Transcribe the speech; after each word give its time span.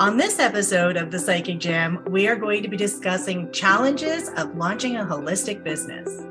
On 0.00 0.16
this 0.16 0.38
episode 0.38 0.96
of 0.96 1.10
the 1.10 1.18
Psychic 1.18 1.58
Jam, 1.58 2.02
we 2.06 2.26
are 2.26 2.34
going 2.34 2.62
to 2.62 2.70
be 2.70 2.76
discussing 2.78 3.52
challenges 3.52 4.30
of 4.38 4.56
launching 4.56 4.96
a 4.96 5.04
holistic 5.04 5.62
business. 5.62 6.22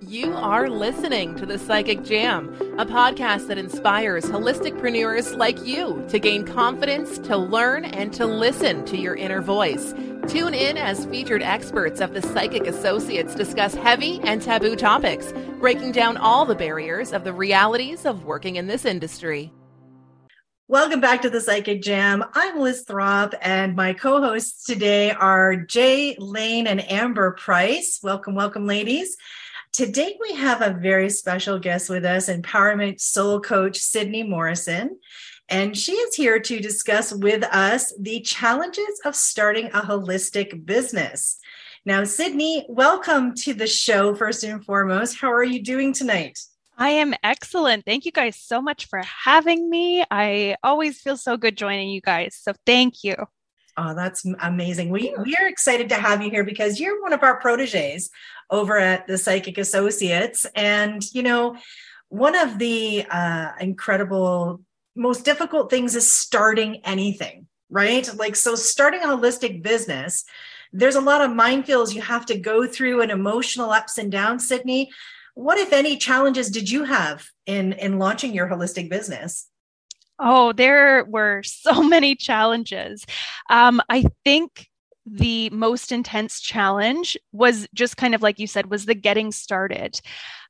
You 0.00 0.32
are 0.32 0.70
listening 0.70 1.36
to 1.36 1.44
the 1.44 1.58
Psychic 1.58 2.02
Jam, 2.02 2.48
a 2.78 2.86
podcast 2.86 3.48
that 3.48 3.58
inspires 3.58 4.24
holisticpreneurs 4.24 5.36
like 5.36 5.62
you 5.66 6.02
to 6.08 6.18
gain 6.18 6.46
confidence, 6.46 7.18
to 7.18 7.36
learn, 7.36 7.84
and 7.84 8.10
to 8.14 8.24
listen 8.24 8.86
to 8.86 8.96
your 8.96 9.16
inner 9.16 9.42
voice. 9.42 9.92
Tune 10.26 10.54
in 10.54 10.78
as 10.78 11.04
featured 11.04 11.42
experts 11.42 12.00
of 12.00 12.14
the 12.14 12.22
Psychic 12.22 12.66
Associates 12.66 13.34
discuss 13.34 13.74
heavy 13.74 14.18
and 14.20 14.40
taboo 14.40 14.76
topics, 14.76 15.34
breaking 15.60 15.92
down 15.92 16.16
all 16.16 16.46
the 16.46 16.54
barriers 16.54 17.12
of 17.12 17.24
the 17.24 17.34
realities 17.34 18.06
of 18.06 18.24
working 18.24 18.56
in 18.56 18.66
this 18.66 18.86
industry. 18.86 19.52
Welcome 20.70 21.00
back 21.00 21.22
to 21.22 21.30
the 21.30 21.40
Psychic 21.40 21.80
Jam. 21.80 22.22
I'm 22.34 22.58
Liz 22.60 22.84
Throp, 22.86 23.32
and 23.40 23.74
my 23.74 23.94
co 23.94 24.20
hosts 24.20 24.66
today 24.66 25.12
are 25.12 25.56
Jay 25.56 26.14
Lane 26.18 26.66
and 26.66 26.86
Amber 26.92 27.30
Price. 27.30 28.00
Welcome, 28.02 28.34
welcome, 28.34 28.66
ladies. 28.66 29.16
Today, 29.72 30.18
we 30.20 30.34
have 30.34 30.60
a 30.60 30.78
very 30.78 31.08
special 31.08 31.58
guest 31.58 31.88
with 31.88 32.04
us, 32.04 32.28
empowerment 32.28 33.00
soul 33.00 33.40
coach 33.40 33.78
Sydney 33.78 34.22
Morrison. 34.22 34.98
And 35.48 35.74
she 35.74 35.92
is 35.92 36.14
here 36.14 36.38
to 36.38 36.60
discuss 36.60 37.14
with 37.14 37.44
us 37.44 37.94
the 37.98 38.20
challenges 38.20 39.00
of 39.06 39.16
starting 39.16 39.68
a 39.68 39.80
holistic 39.80 40.66
business. 40.66 41.38
Now, 41.86 42.04
Sydney, 42.04 42.66
welcome 42.68 43.34
to 43.36 43.54
the 43.54 43.66
show, 43.66 44.14
first 44.14 44.44
and 44.44 44.62
foremost. 44.62 45.18
How 45.18 45.32
are 45.32 45.42
you 45.42 45.62
doing 45.62 45.94
tonight? 45.94 46.38
I 46.78 46.90
am 46.90 47.12
excellent. 47.24 47.84
Thank 47.84 48.04
you 48.04 48.12
guys 48.12 48.36
so 48.36 48.62
much 48.62 48.86
for 48.86 49.02
having 49.02 49.68
me. 49.68 50.04
I 50.12 50.54
always 50.62 51.00
feel 51.00 51.16
so 51.16 51.36
good 51.36 51.56
joining 51.56 51.88
you 51.88 52.00
guys. 52.00 52.38
So 52.40 52.52
thank 52.64 53.02
you. 53.02 53.16
Oh, 53.76 53.94
that's 53.94 54.24
amazing. 54.40 54.90
We 54.90 55.12
we 55.24 55.36
are 55.36 55.48
excited 55.48 55.88
to 55.88 55.96
have 55.96 56.22
you 56.22 56.30
here 56.30 56.44
because 56.44 56.78
you're 56.78 57.02
one 57.02 57.12
of 57.12 57.24
our 57.24 57.40
proteges 57.40 58.10
over 58.48 58.78
at 58.78 59.08
the 59.08 59.18
Psychic 59.18 59.58
Associates. 59.58 60.46
And 60.54 61.02
you 61.12 61.24
know, 61.24 61.56
one 62.10 62.36
of 62.36 62.58
the 62.58 63.04
uh, 63.10 63.52
incredible, 63.60 64.60
most 64.94 65.24
difficult 65.24 65.70
things 65.70 65.96
is 65.96 66.10
starting 66.10 66.80
anything, 66.84 67.48
right? 67.70 68.08
Like 68.16 68.36
so 68.36 68.54
starting 68.54 69.02
a 69.02 69.08
holistic 69.08 69.62
business, 69.62 70.24
there's 70.72 70.96
a 70.96 71.00
lot 71.00 71.22
of 71.22 71.32
minefields 71.32 71.92
you 71.92 72.02
have 72.02 72.26
to 72.26 72.38
go 72.38 72.68
through 72.68 73.02
and 73.02 73.10
emotional 73.10 73.70
ups 73.70 73.98
and 73.98 74.12
downs, 74.12 74.46
Sydney 74.46 74.90
what 75.38 75.56
if 75.56 75.72
any 75.72 75.96
challenges 75.96 76.50
did 76.50 76.68
you 76.68 76.82
have 76.82 77.28
in 77.46 77.72
in 77.74 78.00
launching 78.00 78.34
your 78.34 78.48
holistic 78.48 78.90
business? 78.90 79.46
Oh 80.18 80.52
there 80.52 81.04
were 81.04 81.44
so 81.44 81.80
many 81.94 82.16
challenges. 82.16 83.06
Um, 83.48 83.80
i 83.88 84.04
think 84.24 84.66
the 85.10 85.48
most 85.50 85.90
intense 85.90 86.38
challenge 86.38 87.16
was 87.32 87.66
just 87.72 87.96
kind 87.96 88.14
of 88.14 88.20
like 88.20 88.38
you 88.38 88.46
said 88.46 88.68
was 88.68 88.84
the 88.84 88.94
getting 88.94 89.30
started. 89.30 90.00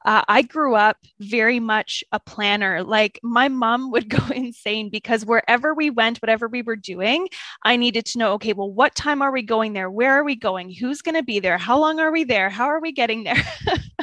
Uh, 0.07 0.23
i 0.27 0.41
grew 0.41 0.75
up 0.75 0.97
very 1.21 1.61
much 1.61 2.03
a 2.13 2.19
planner. 2.19 2.83
Like 2.83 3.21
my 3.23 3.49
mom 3.49 3.91
would 3.91 4.09
go 4.19 4.25
insane 4.35 4.89
because 4.89 5.27
wherever 5.27 5.75
we 5.75 5.91
went 5.91 6.23
whatever 6.23 6.49
we 6.49 6.63
were 6.63 6.77
doing 6.77 7.29
i 7.63 7.77
needed 7.77 8.07
to 8.07 8.19
know 8.19 8.33
okay 8.35 8.55
well 8.55 8.73
what 8.73 8.95
time 8.95 9.21
are 9.21 9.33
we 9.33 9.43
going 9.43 9.75
there? 9.75 9.91
Where 9.91 10.13
are 10.19 10.25
we 10.25 10.35
going? 10.35 10.71
Who's 10.73 11.03
going 11.03 11.17
to 11.17 11.23
be 11.23 11.41
there? 11.41 11.59
How 11.59 11.79
long 11.79 12.01
are 12.01 12.11
we 12.11 12.25
there? 12.25 12.49
How 12.49 12.69
are 12.69 12.81
we 12.81 12.93
getting 12.93 13.25
there 13.25 13.45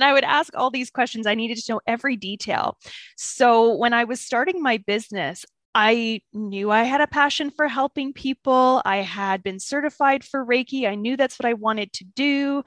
and 0.00 0.08
i 0.08 0.12
would 0.12 0.24
ask 0.24 0.54
all 0.56 0.70
these 0.70 0.90
questions 0.90 1.26
i 1.26 1.34
needed 1.34 1.58
to 1.58 1.72
know 1.72 1.80
every 1.86 2.16
detail 2.16 2.76
so 3.16 3.74
when 3.76 3.92
i 3.92 4.04
was 4.04 4.20
starting 4.20 4.62
my 4.62 4.76
business 4.78 5.44
I 5.74 6.22
knew 6.32 6.70
I 6.70 6.82
had 6.82 7.00
a 7.00 7.06
passion 7.06 7.50
for 7.50 7.68
helping 7.68 8.12
people. 8.12 8.82
I 8.84 8.98
had 8.98 9.42
been 9.42 9.60
certified 9.60 10.24
for 10.24 10.44
Reiki. 10.44 10.88
I 10.88 10.96
knew 10.96 11.16
that's 11.16 11.38
what 11.38 11.46
I 11.46 11.54
wanted 11.54 11.92
to 11.94 12.04
do. 12.04 12.64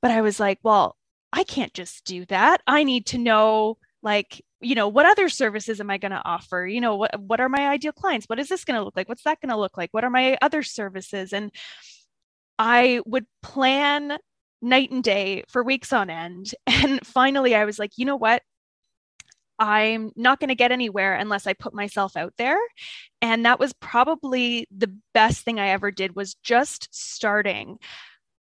But 0.00 0.10
I 0.10 0.22
was 0.22 0.40
like, 0.40 0.58
well, 0.64 0.96
I 1.32 1.44
can't 1.44 1.72
just 1.72 2.04
do 2.04 2.26
that. 2.26 2.60
I 2.66 2.82
need 2.82 3.06
to 3.06 3.18
know, 3.18 3.78
like, 4.02 4.42
you 4.60 4.74
know, 4.74 4.88
what 4.88 5.06
other 5.06 5.28
services 5.28 5.80
am 5.80 5.90
I 5.90 5.98
going 5.98 6.12
to 6.12 6.22
offer? 6.24 6.66
You 6.66 6.80
know, 6.80 6.96
what, 6.96 7.18
what 7.20 7.40
are 7.40 7.48
my 7.48 7.68
ideal 7.68 7.92
clients? 7.92 8.26
What 8.26 8.40
is 8.40 8.48
this 8.48 8.64
going 8.64 8.78
to 8.78 8.84
look 8.84 8.96
like? 8.96 9.08
What's 9.08 9.22
that 9.22 9.40
going 9.40 9.50
to 9.50 9.56
look 9.56 9.76
like? 9.76 9.90
What 9.92 10.04
are 10.04 10.10
my 10.10 10.36
other 10.42 10.62
services? 10.62 11.32
And 11.32 11.52
I 12.58 13.00
would 13.06 13.26
plan 13.42 14.18
night 14.62 14.90
and 14.90 15.04
day 15.04 15.44
for 15.48 15.62
weeks 15.62 15.92
on 15.92 16.08
end. 16.08 16.54
And 16.66 17.06
finally, 17.06 17.54
I 17.54 17.64
was 17.64 17.78
like, 17.78 17.92
you 17.96 18.04
know 18.04 18.16
what? 18.16 18.42
I'm 19.58 20.10
not 20.16 20.40
going 20.40 20.48
to 20.48 20.56
get 20.56 20.72
anywhere 20.72 21.14
unless 21.14 21.46
I 21.46 21.52
put 21.52 21.74
myself 21.74 22.16
out 22.16 22.32
there. 22.38 22.58
And 23.20 23.44
that 23.44 23.60
was 23.60 23.72
probably 23.74 24.66
the 24.76 24.92
best 25.14 25.44
thing 25.44 25.60
I 25.60 25.68
ever 25.68 25.92
did 25.92 26.16
was 26.16 26.34
just 26.42 26.88
starting. 26.90 27.78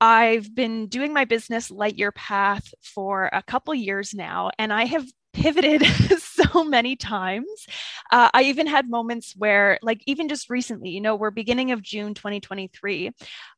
I've 0.00 0.54
been 0.54 0.86
doing 0.86 1.12
my 1.12 1.24
business 1.24 1.70
Light 1.70 1.96
Your 1.96 2.12
Path 2.12 2.72
for 2.82 3.28
a 3.32 3.42
couple 3.42 3.74
years 3.74 4.14
now, 4.14 4.50
and 4.58 4.72
I 4.72 4.84
have 4.84 5.04
pivoted 5.32 5.84
so 6.18 6.64
many 6.64 6.96
times. 6.96 7.66
Uh, 8.10 8.30
I 8.32 8.44
even 8.44 8.66
had 8.66 8.88
moments 8.88 9.34
where, 9.36 9.78
like, 9.82 10.02
even 10.06 10.28
just 10.28 10.50
recently, 10.50 10.90
you 10.90 11.00
know, 11.00 11.16
we're 11.16 11.30
beginning 11.30 11.72
of 11.72 11.82
June 11.82 12.14
2023. 12.14 13.12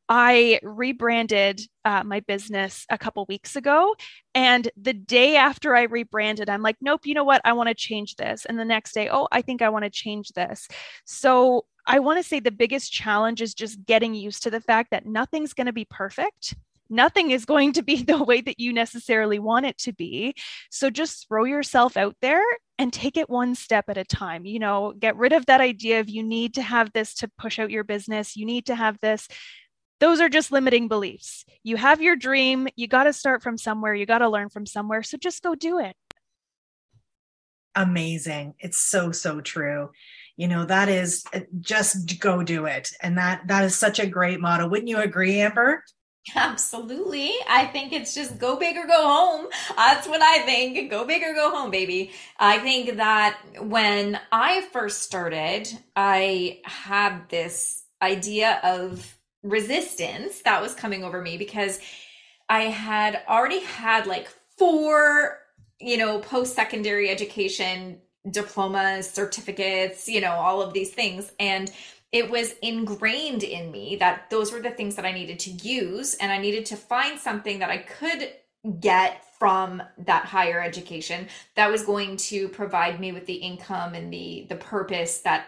I 0.09 0.59
rebranded 0.63 1.61
uh, 1.85 2.03
my 2.03 2.21
business 2.21 2.85
a 2.91 2.99
couple 2.99 3.25
weeks 3.29 3.55
ago. 3.55 3.95
And 4.35 4.69
the 4.77 4.93
day 4.93 5.37
after 5.37 5.77
I 5.77 5.83
rebranded, 5.83 6.51
I'm 6.51 6.63
like, 6.63 6.77
nope, 6.81 7.07
you 7.07 7.15
know 7.15 7.25
what? 7.25 7.41
I 7.45 7.53
want 7.53 7.69
to 7.69 7.75
change 7.75 8.17
this. 8.17 8.45
And 8.45 8.59
the 8.59 8.65
next 8.65 8.93
day, 8.93 9.09
oh, 9.09 9.29
I 9.31 9.41
think 9.41 9.63
I 9.63 9.69
want 9.69 9.85
to 9.85 9.91
change 9.91 10.31
this. 10.31 10.67
So 11.05 11.65
I 11.87 12.01
want 12.01 12.19
to 12.19 12.29
say 12.29 12.41
the 12.41 12.51
biggest 12.51 12.93
challenge 12.93 13.41
is 13.41 13.55
just 13.55 13.85
getting 13.87 14.15
used 14.15 14.43
to 14.43 14.51
the 14.51 14.61
fact 14.61 14.91
that 14.91 15.07
nothing's 15.07 15.55
going 15.55 15.67
to 15.67 15.73
be 15.73 15.87
perfect 15.89 16.55
nothing 16.91 17.31
is 17.31 17.45
going 17.45 17.73
to 17.75 17.83
be 17.83 18.03
the 18.03 18.23
way 18.23 18.41
that 18.41 18.61
you 18.61 18.73
necessarily 18.73 19.39
want 19.39 19.67
it 19.67 19.79
to 19.79 19.93
be. 19.93 20.35
So 20.71 20.91
just 20.91 21.29
throw 21.29 21.45
yourself 21.45 21.97
out 21.97 22.17
there 22.21 22.43
and 22.79 22.93
take 22.93 23.17
it 23.17 23.31
one 23.31 23.55
step 23.55 23.89
at 23.89 23.99
a 23.99 24.05
time. 24.05 24.45
You 24.45 24.59
know, 24.59 24.93
get 24.99 25.17
rid 25.17 25.33
of 25.33 25.47
that 25.47 25.61
idea 25.61 26.01
of 26.01 26.09
you 26.09 26.23
need 26.23 26.55
to 26.55 26.63
have 26.63 26.93
this 26.93 27.15
to 27.17 27.31
push 27.39 27.59
out 27.59 27.71
your 27.71 27.85
business, 27.85 28.37
you 28.37 28.47
need 28.47 28.67
to 28.67 28.75
have 28.75 28.99
this 29.01 29.29
those 30.01 30.21
are 30.21 30.31
just 30.31 30.51
limiting 30.51 30.89
beliefs. 30.89 31.45
You 31.63 31.77
have 31.77 32.01
your 32.01 32.17
dream, 32.17 32.69
you 32.75 32.89
got 32.89 33.05
to 33.05 33.13
start 33.13 33.43
from 33.43 33.59
somewhere, 33.59 33.95
you 33.95 34.07
got 34.07 34.19
to 34.19 34.29
learn 34.29 34.49
from 34.49 34.67
somewhere. 34.67 35.03
So 35.03 35.19
just 35.19 35.43
go 35.43 35.55
do 35.55 35.79
it. 35.79 35.95
Amazing. 37.75 38.55
It's 38.59 38.79
so, 38.79 39.13
so 39.13 39.41
true. 39.41 39.91
You 40.37 40.49
know, 40.49 40.65
that 40.65 40.89
is 40.89 41.25
uh, 41.35 41.41
just 41.61 42.19
go 42.19 42.43
do 42.43 42.65
it. 42.65 42.91
And 43.03 43.19
that 43.19 43.47
that 43.47 43.65
is 43.65 43.77
such 43.77 44.01
a 44.01 44.07
great 44.07 44.41
motto. 44.41 44.67
Wouldn't 44.67 44.89
you 44.89 44.99
agree, 44.99 45.39
Amber? 45.41 45.85
Absolutely. 46.37 47.33
I 47.49 47.67
think 47.67 47.93
it's 47.93 48.15
just 48.15 48.39
go 48.39 48.57
big 48.57 48.77
or 48.77 48.87
go 48.87 49.03
home. 49.03 49.47
That's 49.77 50.07
what 50.07 50.21
I 50.23 50.41
think. 50.41 50.91
Go 50.91 51.05
big 51.07 51.23
or 51.23 51.35
go 51.35 51.51
home, 51.51 51.71
baby. 51.71 52.13
I 52.39 52.59
think 52.59 52.97
that 52.97 53.39
when 53.59 54.21
I 54.31 54.61
first 54.73 55.03
started, 55.03 55.69
I 55.97 56.61
had 56.65 57.29
this 57.31 57.85
idea 58.03 58.61
of 58.63 59.17
resistance 59.43 60.43
that 60.43 60.61
was 60.61 60.75
coming 60.75 61.05
over 61.05 61.23
me 61.23 61.39
because 61.39 61.81
I 62.49 62.63
had 62.65 63.23
already 63.29 63.61
had 63.61 64.07
like 64.07 64.29
four, 64.59 65.39
you 65.81 65.97
know, 65.97 66.19
post 66.19 66.55
secondary 66.55 67.09
education 67.09 67.99
diplomas, 68.31 69.11
certificates, 69.11 70.07
you 70.07 70.21
know, 70.21 70.33
all 70.33 70.61
of 70.61 70.75
these 70.75 70.93
things. 70.93 71.33
And 71.41 71.73
it 72.13 72.31
was 72.31 72.55
ingrained 72.63 73.43
in 73.43 73.71
me 73.71 73.97
that 73.97 74.29
those 74.31 74.53
were 74.53 74.61
the 74.61 74.71
things 74.71 74.97
that 74.97 75.05
I 75.05 75.13
needed 75.13 75.39
to 75.41 75.51
use. 75.51 76.15
And 76.15 76.33
I 76.33 76.39
needed 76.39 76.67
to 76.67 76.77
find 76.77 77.19
something 77.19 77.61
that 77.61 77.71
I 77.71 77.79
could 77.79 78.33
get 78.81 79.25
from 79.39 79.83
that 79.99 80.25
higher 80.25 80.61
education 80.61 81.29
that 81.55 81.71
was 81.71 81.85
going 81.85 82.17
to 82.17 82.49
provide 82.49 83.01
me 83.01 83.13
with 83.13 83.27
the 83.27 83.35
income 83.35 83.95
and 83.95 84.13
the 84.13 84.47
the 84.51 84.57
purpose 84.57 85.21
that 85.21 85.47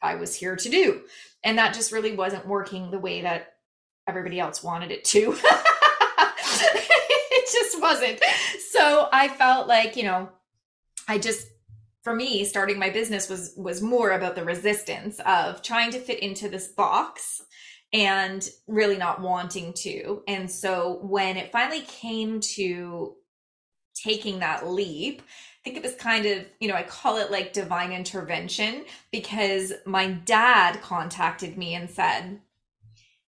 I 0.00 0.14
was 0.14 0.34
here 0.34 0.54
to 0.54 0.68
do 0.68 1.02
and 1.46 1.56
that 1.58 1.72
just 1.72 1.92
really 1.92 2.14
wasn't 2.14 2.46
working 2.46 2.90
the 2.90 2.98
way 2.98 3.22
that 3.22 3.54
everybody 4.06 4.38
else 4.38 4.62
wanted 4.62 4.90
it 4.90 5.04
to 5.04 5.34
it 7.32 7.48
just 7.50 7.80
wasn't 7.80 8.20
so 8.70 9.08
i 9.12 9.28
felt 9.28 9.66
like 9.66 9.96
you 9.96 10.02
know 10.02 10.28
i 11.08 11.16
just 11.18 11.48
for 12.06 12.14
me 12.14 12.44
starting 12.44 12.78
my 12.78 12.88
business 12.88 13.28
was 13.28 13.52
was 13.56 13.82
more 13.82 14.12
about 14.12 14.36
the 14.36 14.44
resistance 14.44 15.18
of 15.26 15.60
trying 15.60 15.90
to 15.90 15.98
fit 15.98 16.20
into 16.20 16.48
this 16.48 16.68
box 16.68 17.42
and 17.92 18.48
really 18.68 18.96
not 18.96 19.20
wanting 19.20 19.72
to 19.72 20.22
and 20.28 20.48
so 20.48 21.00
when 21.02 21.36
it 21.36 21.50
finally 21.50 21.80
came 21.80 22.38
to 22.38 23.16
taking 23.96 24.38
that 24.38 24.68
leap 24.68 25.20
I 25.20 25.68
think 25.68 25.78
it 25.78 25.82
was 25.82 25.96
kind 25.96 26.26
of, 26.26 26.44
you 26.60 26.68
know, 26.68 26.76
I 26.76 26.84
call 26.84 27.16
it 27.16 27.32
like 27.32 27.52
divine 27.52 27.90
intervention 27.90 28.84
because 29.10 29.72
my 29.84 30.12
dad 30.12 30.80
contacted 30.80 31.58
me 31.58 31.74
and 31.74 31.90
said, 31.90 32.38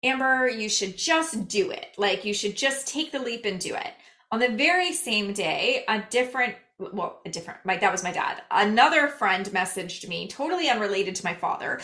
Amber, 0.04 0.48
you 0.48 0.68
should 0.68 0.96
just 0.96 1.48
do 1.48 1.72
it. 1.72 1.88
Like, 1.98 2.24
you 2.24 2.32
should 2.32 2.56
just 2.56 2.86
take 2.86 3.10
the 3.10 3.18
leap 3.18 3.46
and 3.46 3.58
do 3.58 3.74
it. 3.74 3.94
On 4.30 4.38
the 4.38 4.48
very 4.48 4.92
same 4.92 5.32
day, 5.32 5.84
a 5.88 6.04
different 6.08 6.54
well, 6.92 7.20
a 7.24 7.30
different, 7.30 7.60
my, 7.64 7.76
that 7.76 7.92
was 7.92 8.02
my 8.02 8.12
dad. 8.12 8.42
Another 8.50 9.08
friend 9.08 9.46
messaged 9.46 10.08
me, 10.08 10.28
totally 10.28 10.68
unrelated 10.68 11.14
to 11.16 11.24
my 11.24 11.34
father, 11.34 11.80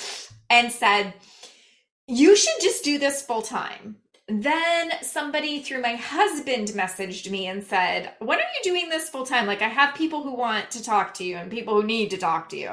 and 0.51 0.73
said, 0.73 1.15
You 2.07 2.37
should 2.37 2.61
just 2.61 2.85
do 2.85 2.99
this 2.99 3.23
full 3.23 3.43
time. 3.43 3.97
Then 4.29 4.91
somebody 5.03 5.63
through 5.63 5.83
my 5.83 5.95
husband 5.95 6.69
messaged 6.69 7.31
me 7.31 7.47
and 7.47 7.63
said, 7.63 8.13
When 8.19 8.39
are 8.39 8.43
you 8.43 8.73
doing 8.73 8.89
this 8.89 9.09
full 9.09 9.25
time? 9.25 9.47
Like, 9.47 9.63
I 9.63 9.69
have 9.69 9.95
people 9.95 10.23
who 10.23 10.35
want 10.35 10.71
to 10.73 10.83
talk 10.83 11.15
to 11.15 11.25
you 11.25 11.37
and 11.37 11.51
people 11.51 11.81
who 11.81 11.87
need 11.87 12.11
to 12.11 12.17
talk 12.17 12.49
to 12.49 12.57
you. 12.57 12.73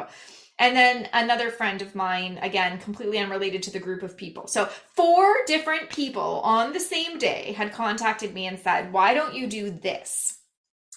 And 0.59 0.75
then 0.75 1.09
another 1.13 1.49
friend 1.49 1.81
of 1.81 1.95
mine, 1.95 2.39
again, 2.41 2.79
completely 2.79 3.17
unrelated 3.17 3.63
to 3.63 3.71
the 3.71 3.79
group 3.79 4.03
of 4.03 4.15
people. 4.15 4.47
So, 4.47 4.65
four 4.65 5.37
different 5.45 5.89
people 5.89 6.41
on 6.41 6.73
the 6.73 6.79
same 6.79 7.17
day 7.17 7.53
had 7.57 7.73
contacted 7.73 8.33
me 8.33 8.47
and 8.47 8.59
said, 8.59 8.93
Why 8.93 9.13
don't 9.13 9.35
you 9.35 9.47
do 9.47 9.71
this? 9.71 10.39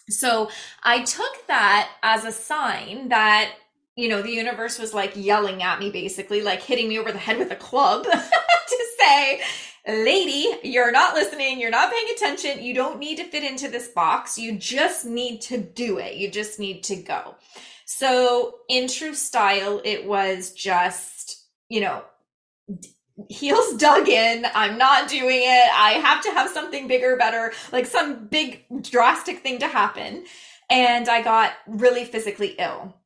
So, 0.08 0.50
I 0.82 1.02
took 1.02 1.46
that 1.48 1.90
as 2.02 2.24
a 2.24 2.32
sign 2.32 3.08
that, 3.08 3.52
you 3.96 4.08
know, 4.08 4.22
the 4.22 4.30
universe 4.30 4.78
was 4.78 4.94
like 4.94 5.12
yelling 5.16 5.62
at 5.62 5.80
me, 5.80 5.90
basically, 5.90 6.42
like 6.42 6.62
hitting 6.62 6.88
me 6.88 6.98
over 6.98 7.12
the 7.12 7.18
head 7.18 7.38
with 7.38 7.50
a 7.50 7.56
club 7.56 8.04
to 8.04 8.84
say, 8.98 9.40
Lady, 9.88 10.48
you're 10.64 10.90
not 10.90 11.14
listening. 11.14 11.60
You're 11.60 11.70
not 11.70 11.92
paying 11.92 12.08
attention. 12.14 12.62
You 12.62 12.74
don't 12.74 12.98
need 12.98 13.16
to 13.18 13.24
fit 13.24 13.44
into 13.44 13.68
this 13.68 13.88
box. 13.88 14.36
You 14.36 14.56
just 14.58 15.04
need 15.04 15.40
to 15.42 15.58
do 15.58 15.98
it. 15.98 16.16
You 16.16 16.30
just 16.30 16.58
need 16.58 16.82
to 16.84 16.96
go. 16.96 17.36
So, 17.84 18.56
in 18.68 18.88
true 18.88 19.14
style, 19.14 19.80
it 19.84 20.04
was 20.04 20.52
just, 20.52 21.46
you 21.68 21.80
know, 21.80 22.02
heels 23.28 23.76
dug 23.76 24.08
in. 24.08 24.46
I'm 24.54 24.78
not 24.78 25.08
doing 25.08 25.40
it. 25.42 25.70
I 25.72 26.00
have 26.02 26.22
to 26.24 26.30
have 26.30 26.50
something 26.50 26.86
bigger, 26.86 27.16
better, 27.16 27.52
like 27.72 27.86
some 27.86 28.26
big 28.26 28.64
drastic 28.82 29.42
thing 29.42 29.58
to 29.60 29.68
happen. 29.68 30.24
And 30.68 31.08
I 31.08 31.22
got 31.22 31.52
really 31.66 32.04
physically 32.04 32.56
ill, 32.58 32.96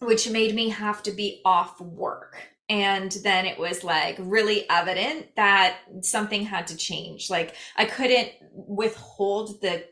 which 0.00 0.30
made 0.30 0.54
me 0.54 0.68
have 0.68 1.02
to 1.04 1.10
be 1.10 1.40
off 1.44 1.80
work. 1.80 2.36
And 2.68 3.10
then 3.24 3.46
it 3.46 3.58
was 3.58 3.82
like 3.82 4.16
really 4.20 4.68
evident 4.70 5.34
that 5.34 5.78
something 6.02 6.44
had 6.44 6.68
to 6.68 6.76
change. 6.76 7.28
Like 7.28 7.56
I 7.76 7.84
couldn't 7.84 8.30
withhold 8.52 9.60
the 9.60 9.84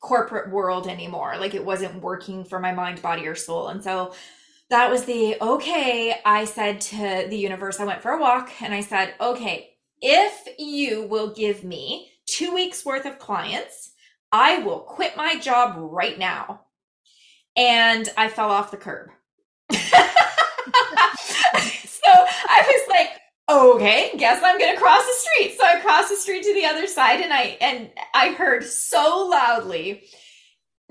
corporate 0.00 0.50
world 0.50 0.88
anymore. 0.88 1.36
Like 1.38 1.54
it 1.54 1.64
wasn't 1.64 2.02
working 2.02 2.44
for 2.44 2.58
my 2.58 2.72
mind, 2.72 3.02
body, 3.02 3.26
or 3.26 3.34
soul. 3.34 3.68
And 3.68 3.84
so 3.84 4.14
that 4.72 4.90
was 4.90 5.04
the 5.04 5.36
okay. 5.38 6.18
I 6.24 6.46
said 6.46 6.80
to 6.80 7.26
the 7.28 7.36
universe, 7.36 7.78
I 7.78 7.84
went 7.84 8.00
for 8.00 8.12
a 8.12 8.18
walk 8.18 8.50
and 8.62 8.72
I 8.72 8.80
said, 8.80 9.12
okay, 9.20 9.74
if 10.00 10.48
you 10.58 11.06
will 11.06 11.34
give 11.34 11.62
me 11.62 12.10
two 12.26 12.54
weeks 12.54 12.82
worth 12.82 13.04
of 13.04 13.18
clients, 13.18 13.92
I 14.32 14.60
will 14.60 14.80
quit 14.80 15.14
my 15.14 15.36
job 15.36 15.74
right 15.76 16.18
now. 16.18 16.62
And 17.54 18.08
I 18.16 18.28
fell 18.28 18.50
off 18.50 18.70
the 18.70 18.78
curb. 18.78 19.10
so 19.70 19.78
I 22.08 22.62
was 22.66 22.88
like, 22.88 23.10
okay, 23.50 24.12
guess 24.16 24.42
I'm 24.42 24.58
gonna 24.58 24.78
cross 24.78 25.04
the 25.04 25.12
street. 25.12 25.58
So 25.58 25.66
I 25.66 25.80
crossed 25.80 26.08
the 26.08 26.16
street 26.16 26.44
to 26.44 26.54
the 26.54 26.64
other 26.64 26.86
side 26.86 27.20
and 27.20 27.30
I 27.30 27.58
and 27.60 27.90
I 28.14 28.30
heard 28.32 28.64
so 28.64 29.28
loudly, 29.30 30.04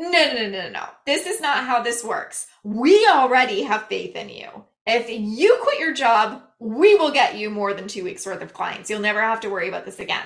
no, 0.01 0.33
no, 0.33 0.33
no, 0.33 0.49
no, 0.49 0.69
no. 0.69 0.85
This 1.05 1.27
is 1.27 1.39
not 1.41 1.63
how 1.63 1.83
this 1.83 2.03
works. 2.03 2.47
We 2.63 3.07
already 3.07 3.61
have 3.63 3.87
faith 3.87 4.15
in 4.15 4.29
you. 4.29 4.49
If 4.87 5.09
you 5.09 5.59
quit 5.61 5.79
your 5.79 5.93
job, 5.93 6.41
we 6.59 6.95
will 6.95 7.11
get 7.11 7.37
you 7.37 7.51
more 7.51 7.73
than 7.73 7.87
two 7.87 8.03
weeks 8.03 8.25
worth 8.25 8.41
of 8.41 8.53
clients. 8.53 8.89
You'll 8.89 8.99
never 8.99 9.21
have 9.21 9.41
to 9.41 9.49
worry 9.49 9.69
about 9.69 9.85
this 9.85 9.99
again. 9.99 10.25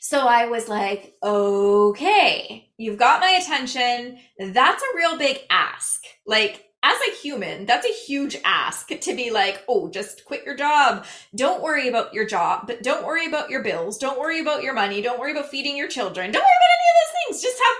So 0.00 0.26
I 0.26 0.46
was 0.46 0.66
like, 0.68 1.14
okay, 1.22 2.70
you've 2.78 2.96
got 2.96 3.20
my 3.20 3.30
attention. 3.32 4.18
That's 4.38 4.82
a 4.82 4.96
real 4.96 5.18
big 5.18 5.40
ask. 5.50 6.02
Like, 6.26 6.64
as 6.88 7.00
a 7.02 7.14
human, 7.16 7.66
that's 7.66 7.86
a 7.86 7.92
huge 7.92 8.36
ask 8.44 8.88
to 8.88 9.14
be 9.14 9.30
like, 9.30 9.62
oh, 9.68 9.88
just 9.90 10.24
quit 10.24 10.44
your 10.44 10.56
job. 10.56 11.04
Don't 11.34 11.62
worry 11.62 11.88
about 11.88 12.14
your 12.14 12.24
job, 12.26 12.66
but 12.66 12.82
don't 12.82 13.06
worry 13.06 13.26
about 13.26 13.50
your 13.50 13.62
bills. 13.62 13.98
Don't 13.98 14.18
worry 14.18 14.40
about 14.40 14.62
your 14.62 14.72
money. 14.72 15.02
Don't 15.02 15.20
worry 15.20 15.32
about 15.32 15.50
feeding 15.50 15.76
your 15.76 15.88
children. 15.88 16.30
Don't 16.30 16.42
worry 16.42 16.46
about 16.46 16.78
any 16.78 16.88
of 16.90 16.96
those 17.00 17.12
things. 17.18 17.42
Just 17.42 17.60
have 17.62 17.76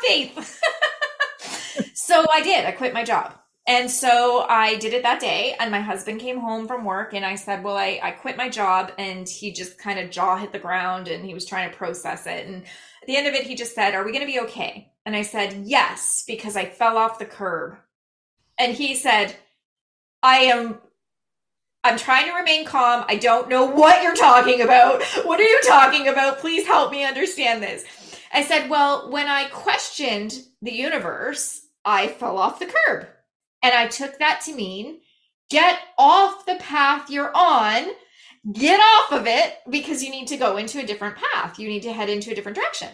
faith. 1.81 1.91
so 1.95 2.27
I 2.31 2.43
did. 2.43 2.67
I 2.67 2.73
quit 2.73 2.93
my 2.93 3.05
job. 3.05 3.35
And 3.67 3.91
so 3.91 4.45
I 4.49 4.77
did 4.77 4.95
it 4.95 5.03
that 5.03 5.21
day. 5.21 5.55
And 5.59 5.71
my 5.71 5.81
husband 5.81 6.21
came 6.21 6.41
home 6.41 6.67
from 6.67 6.85
work 6.85 7.15
and 7.15 7.25
I 7.25 7.35
said, 7.35 7.63
Well, 7.63 7.77
I, 7.77 8.01
I 8.03 8.11
quit 8.13 8.37
my 8.37 8.49
job. 8.49 8.93
And 8.99 9.29
he 9.29 9.53
just 9.53 9.79
kind 9.79 9.99
of 9.99 10.11
jaw 10.11 10.37
hit 10.37 10.53
the 10.53 10.59
ground 10.59 11.09
and 11.09 11.25
he 11.25 11.35
was 11.35 11.47
trying 11.47 11.71
to 11.71 11.77
process 11.77 12.27
it. 12.27 12.47
And 12.47 12.65
at 12.65 13.07
the 13.07 13.17
end 13.17 13.27
of 13.27 13.35
it, 13.35 13.47
he 13.47 13.55
just 13.55 13.75
said, 13.75 13.95
Are 13.95 14.05
we 14.05 14.13
going 14.13 14.27
to 14.27 14.33
be 14.33 14.41
okay? 14.41 14.93
And 15.05 15.15
I 15.15 15.23
said, 15.23 15.63
Yes, 15.65 16.25
because 16.27 16.57
I 16.57 16.65
fell 16.65 16.97
off 16.97 17.19
the 17.19 17.27
curb 17.27 17.77
and 18.59 18.75
he 18.75 18.95
said, 18.95 19.37
I 20.23 20.39
am 20.39 20.79
I'm 21.85 21.97
trying 21.97 22.27
to 22.27 22.35
remain 22.35 22.65
calm. 22.65 23.05
I 23.09 23.17
don't 23.17 23.49
know 23.49 23.65
what 23.65 24.03
you're 24.03 24.15
talking 24.15 24.61
about. 24.61 25.03
What 25.25 25.41
are 25.41 25.45
you 25.45 25.61
talking 25.67 26.09
about? 26.09 26.39
Please 26.41 26.67
help 26.67 26.91
me 26.91 27.05
understand 27.05 27.63
this. 27.63 27.85
I 28.33 28.45
said, 28.45 28.69
Well, 28.69 29.11
when 29.11 29.29
I 29.29 29.49
questioned 29.49 30.35
the 30.61 30.73
universe, 30.73 31.67
I 31.85 32.09
fell 32.09 32.37
off 32.37 32.59
the 32.59 32.67
curb. 32.67 33.09
And 33.63 33.75
I 33.75 33.87
took 33.87 34.19
that 34.19 34.43
to 34.45 34.55
mean 34.55 35.01
get 35.51 35.79
off 35.97 36.45
the 36.45 36.57
path 36.57 37.11
you're 37.11 37.33
on, 37.35 37.87
get 38.53 38.81
off 38.81 39.13
of 39.13 39.27
it 39.27 39.55
because 39.71 40.03
you 40.03 40.11
need 40.11 40.29
to 40.29 40.37
go 40.37 40.57
into 40.57 40.81
a 40.81 40.87
different 40.87 41.17
path. 41.17 41.59
You 41.59 41.69
need 41.69 41.85
to 41.85 41.93
head 41.93 42.11
into 42.11 42.33
a 42.33 42.35
different 42.35 42.57
direction. 42.57 42.91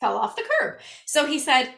Fell 0.00 0.18
off 0.18 0.36
the 0.36 0.46
curb. 0.60 0.78
So 1.06 1.26
he 1.26 1.38
said, 1.38 1.72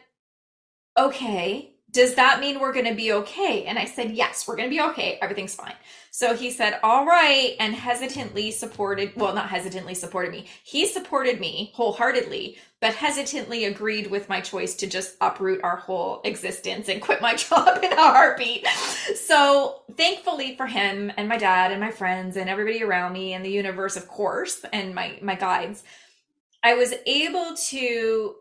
Okay, 0.97 1.76
does 1.97 2.13
that 2.13 2.39
mean 2.39 2.59
we're 2.59 2.73
going 2.73 2.85
to 2.85 2.93
be 2.93 3.11
okay? 3.11 3.65
And 3.65 3.79
I 3.79 3.85
said, 3.85 4.11
yes, 4.11 4.47
we're 4.47 4.55
going 4.55 4.69
to 4.69 4.75
be 4.75 4.79
okay. 4.91 5.17
Everything's 5.19 5.55
fine. 5.55 5.73
So 6.11 6.35
he 6.35 6.51
said, 6.51 6.79
all 6.83 7.07
right. 7.07 7.55
And 7.59 7.73
hesitantly 7.73 8.51
supported, 8.51 9.13
well, 9.15 9.33
not 9.33 9.49
hesitantly 9.49 9.95
supported 9.95 10.29
me. 10.29 10.45
He 10.63 10.85
supported 10.85 11.39
me 11.39 11.71
wholeheartedly, 11.73 12.59
but 12.81 12.93
hesitantly 12.93 13.65
agreed 13.65 14.11
with 14.11 14.29
my 14.29 14.41
choice 14.41 14.75
to 14.75 14.85
just 14.85 15.15
uproot 15.21 15.63
our 15.63 15.77
whole 15.77 16.21
existence 16.23 16.87
and 16.87 17.01
quit 17.01 17.19
my 17.19 17.33
job 17.49 17.83
in 17.83 17.91
a 17.91 17.95
heartbeat. 17.95 18.67
So 19.15 19.81
thankfully 19.95 20.55
for 20.55 20.67
him 20.67 21.11
and 21.17 21.27
my 21.27 21.37
dad 21.37 21.71
and 21.71 21.81
my 21.81 21.89
friends 21.89 22.37
and 22.37 22.47
everybody 22.47 22.83
around 22.83 23.13
me 23.13 23.33
and 23.33 23.43
the 23.43 23.49
universe, 23.49 23.97
of 23.97 24.07
course, 24.07 24.63
and 24.71 24.93
my, 24.93 25.17
my 25.23 25.33
guides, 25.33 25.83
I 26.61 26.75
was 26.75 26.93
able 27.07 27.55
to 27.69 28.35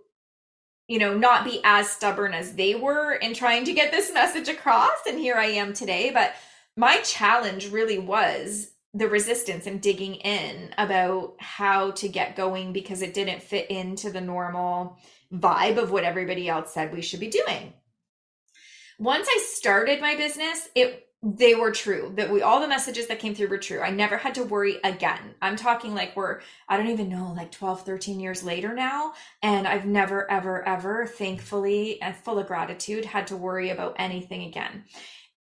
you 0.89 0.99
know, 0.99 1.17
not 1.17 1.45
be 1.45 1.61
as 1.65 1.91
stubborn 1.91 2.33
as 2.33 2.55
they 2.55 2.75
were 2.75 3.15
in 3.15 3.35
trying 3.35 3.65
to 3.65 3.73
get 3.73 3.91
this 3.91 4.13
message 4.13 4.49
across. 4.49 4.99
And 5.09 5.19
here 5.19 5.37
I 5.37 5.47
am 5.47 5.73
today. 5.73 6.11
But 6.11 6.35
my 6.77 6.99
challenge 6.99 7.71
really 7.71 7.99
was 7.99 8.71
the 8.95 9.09
resistance 9.09 9.67
and 9.67 9.83
digging 9.83 10.15
in 10.15 10.73
about 10.79 11.35
how 11.39 11.91
to 11.93 12.09
get 12.09 12.37
going 12.37 12.73
because 12.73 13.03
it 13.03 13.15
didn't 13.15 13.43
fit 13.43 13.71
into 13.71 14.11
the 14.11 14.21
normal 14.21 14.99
vibe 15.33 15.77
of 15.77 15.91
what 15.91 16.05
everybody 16.05 16.49
else 16.49 16.73
said 16.73 16.93
we 16.93 17.03
should 17.03 17.21
be 17.21 17.29
doing. 17.29 17.73
Once 18.99 19.29
I 19.29 19.45
started 19.45 20.01
my 20.01 20.17
business, 20.17 20.69
it 20.75 21.06
they 21.35 21.57
were 21.57 21.73
true. 21.73 22.13
That 22.15 22.31
we 22.31 22.43
all 22.43 22.61
the 22.61 22.69
messages 22.69 23.09
that 23.09 23.19
came 23.19 23.35
through 23.35 23.49
were 23.49 23.59
true. 23.59 23.81
I 23.81 23.91
never 23.91 24.17
had 24.17 24.37
to 24.37 24.45
worry 24.45 24.79
again. 24.85 25.35
I'm 25.43 25.57
talking 25.57 25.95
like 25.95 26.15
we're 26.15 26.41
i 26.69 26.77
don't 26.77 26.89
even 26.89 27.09
know 27.09 27.33
like 27.37 27.51
12 27.51 27.83
13 27.83 28.21
years 28.21 28.45
later 28.45 28.75
now. 28.75 29.13
And 29.43 29.67
i've 29.67 29.87
never 29.87 30.31
ever 30.31 30.67
ever 30.69 31.07
thankfully 31.07 32.01
and 32.01 32.15
full 32.15 32.39
of 32.39 32.47
gratitude 32.47 33.05
had 33.05 33.27
to 33.29 33.37
worry 33.37 33.71
about 33.71 33.97
anything 33.99 34.45
again. 34.45 34.85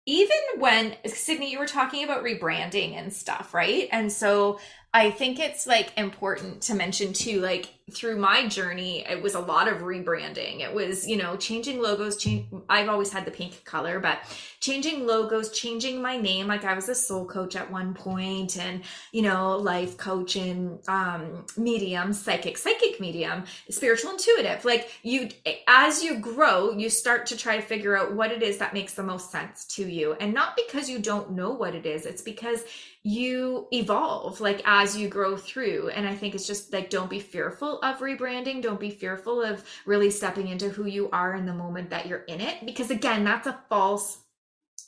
Even 0.06 0.36
when 0.58 0.96
Sydney, 1.04 1.50
you 1.50 1.58
were 1.58 1.66
talking 1.66 2.04
about 2.04 2.22
rebranding 2.22 2.94
and 2.94 3.12
stuff, 3.12 3.52
right? 3.52 3.88
And 3.90 4.10
so 4.12 4.60
I 4.94 5.10
think 5.10 5.40
it's 5.40 5.66
like 5.66 5.92
important 5.96 6.62
to 6.62 6.74
mention 6.74 7.12
too, 7.12 7.40
like 7.40 7.75
through 7.92 8.16
my 8.16 8.48
journey, 8.48 9.04
it 9.08 9.22
was 9.22 9.36
a 9.36 9.40
lot 9.40 9.68
of 9.68 9.78
rebranding. 9.78 10.60
It 10.60 10.74
was, 10.74 11.06
you 11.06 11.16
know, 11.16 11.36
changing 11.36 11.80
logos. 11.80 12.16
Change. 12.16 12.46
I've 12.68 12.88
always 12.88 13.12
had 13.12 13.24
the 13.24 13.30
pink 13.30 13.64
color, 13.64 14.00
but 14.00 14.18
changing 14.58 15.06
logos, 15.06 15.52
changing 15.52 16.02
my 16.02 16.16
name. 16.16 16.48
Like 16.48 16.64
I 16.64 16.74
was 16.74 16.88
a 16.88 16.96
soul 16.96 17.24
coach 17.26 17.54
at 17.54 17.70
one 17.70 17.94
point, 17.94 18.58
and 18.58 18.82
you 19.12 19.22
know, 19.22 19.56
life 19.56 19.96
coach 19.96 20.34
and 20.34 20.80
um, 20.88 21.46
medium, 21.56 22.12
psychic, 22.12 22.58
psychic 22.58 22.98
medium, 22.98 23.44
spiritual 23.70 24.10
intuitive. 24.10 24.64
Like 24.64 24.90
you, 25.04 25.28
as 25.68 26.02
you 26.02 26.18
grow, 26.18 26.72
you 26.72 26.90
start 26.90 27.26
to 27.26 27.36
try 27.36 27.54
to 27.54 27.62
figure 27.62 27.96
out 27.96 28.14
what 28.14 28.32
it 28.32 28.42
is 28.42 28.58
that 28.58 28.74
makes 28.74 28.94
the 28.94 29.04
most 29.04 29.30
sense 29.30 29.64
to 29.76 29.88
you, 29.88 30.14
and 30.14 30.34
not 30.34 30.56
because 30.56 30.90
you 30.90 30.98
don't 30.98 31.30
know 31.32 31.52
what 31.52 31.76
it 31.76 31.86
is. 31.86 32.04
It's 32.04 32.22
because 32.22 32.64
you 33.06 33.68
evolve 33.72 34.40
like 34.40 34.60
as 34.64 34.96
you 34.96 35.08
grow 35.08 35.36
through 35.36 35.88
and 35.90 36.08
i 36.08 36.12
think 36.12 36.34
it's 36.34 36.44
just 36.44 36.72
like 36.72 36.90
don't 36.90 37.08
be 37.08 37.20
fearful 37.20 37.75
of 37.82 37.98
rebranding. 37.98 38.62
Don't 38.62 38.80
be 38.80 38.90
fearful 38.90 39.42
of 39.42 39.64
really 39.84 40.10
stepping 40.10 40.48
into 40.48 40.68
who 40.68 40.86
you 40.86 41.10
are 41.10 41.34
in 41.34 41.46
the 41.46 41.54
moment 41.54 41.90
that 41.90 42.06
you're 42.06 42.24
in 42.24 42.40
it. 42.40 42.64
Because 42.64 42.90
again 42.90 43.24
that's 43.24 43.46
a 43.46 43.58
false 43.68 44.18